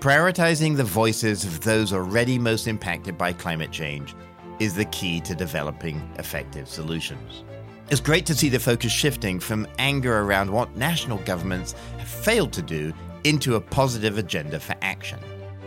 Prioritizing 0.00 0.78
the 0.78 0.84
voices 0.84 1.44
of 1.44 1.60
those 1.60 1.92
already 1.92 2.38
most 2.38 2.66
impacted 2.66 3.18
by 3.18 3.34
climate 3.34 3.72
change 3.72 4.14
is 4.58 4.74
the 4.74 4.86
key 4.86 5.20
to 5.20 5.34
developing 5.34 6.00
effective 6.18 6.66
solutions. 6.66 7.44
It's 7.90 8.00
great 8.00 8.24
to 8.24 8.34
see 8.34 8.48
the 8.48 8.58
focus 8.58 8.92
shifting 8.92 9.38
from 9.38 9.68
anger 9.78 10.20
around 10.20 10.50
what 10.50 10.78
national 10.78 11.18
governments 11.18 11.74
have 11.98 12.08
failed 12.08 12.54
to 12.54 12.62
do 12.62 12.94
into 13.24 13.56
a 13.56 13.60
positive 13.60 14.16
agenda 14.16 14.60
for 14.60 14.76
action. 14.80 15.18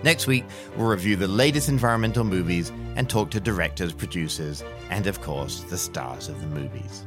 Next 0.04 0.28
week, 0.28 0.46
we'll 0.76 0.88
review 0.88 1.16
the 1.16 1.28
latest 1.28 1.70
environmental 1.70 2.24
movies 2.24 2.72
and 2.96 3.10
talk 3.10 3.32
to 3.32 3.40
directors, 3.40 3.94
producers, 3.94 4.64
and 4.90 5.08
of 5.08 5.22
course, 5.22 5.62
the 5.64 5.78
stars 5.78 6.30
of 6.30 6.40
the 6.42 6.48
movies. 6.48 7.06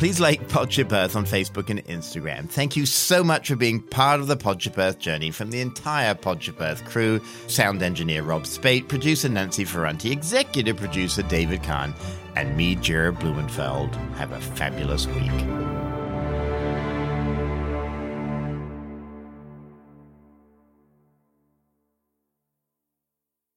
Please 0.00 0.18
like 0.18 0.48
Podship 0.48 0.92
Earth 0.92 1.14
on 1.14 1.26
Facebook 1.26 1.68
and 1.68 1.84
Instagram. 1.84 2.48
Thank 2.48 2.74
you 2.74 2.86
so 2.86 3.22
much 3.22 3.48
for 3.48 3.56
being 3.56 3.82
part 3.82 4.18
of 4.18 4.28
the 4.28 4.36
Podship 4.36 4.78
Earth 4.78 4.98
journey 4.98 5.30
from 5.30 5.50
the 5.50 5.60
entire 5.60 6.14
Podship 6.14 6.58
Earth 6.58 6.82
crew 6.86 7.20
sound 7.48 7.82
engineer 7.82 8.22
Rob 8.22 8.46
Spate, 8.46 8.88
producer 8.88 9.28
Nancy 9.28 9.66
Ferranti, 9.66 10.10
executive 10.10 10.78
producer 10.78 11.22
David 11.24 11.62
Kahn, 11.62 11.94
and 12.34 12.56
me, 12.56 12.76
Jared 12.76 13.16
Blumenfeld. 13.16 13.94
Have 14.16 14.32
a 14.32 14.40
fabulous 14.40 15.06
week. 15.06 15.89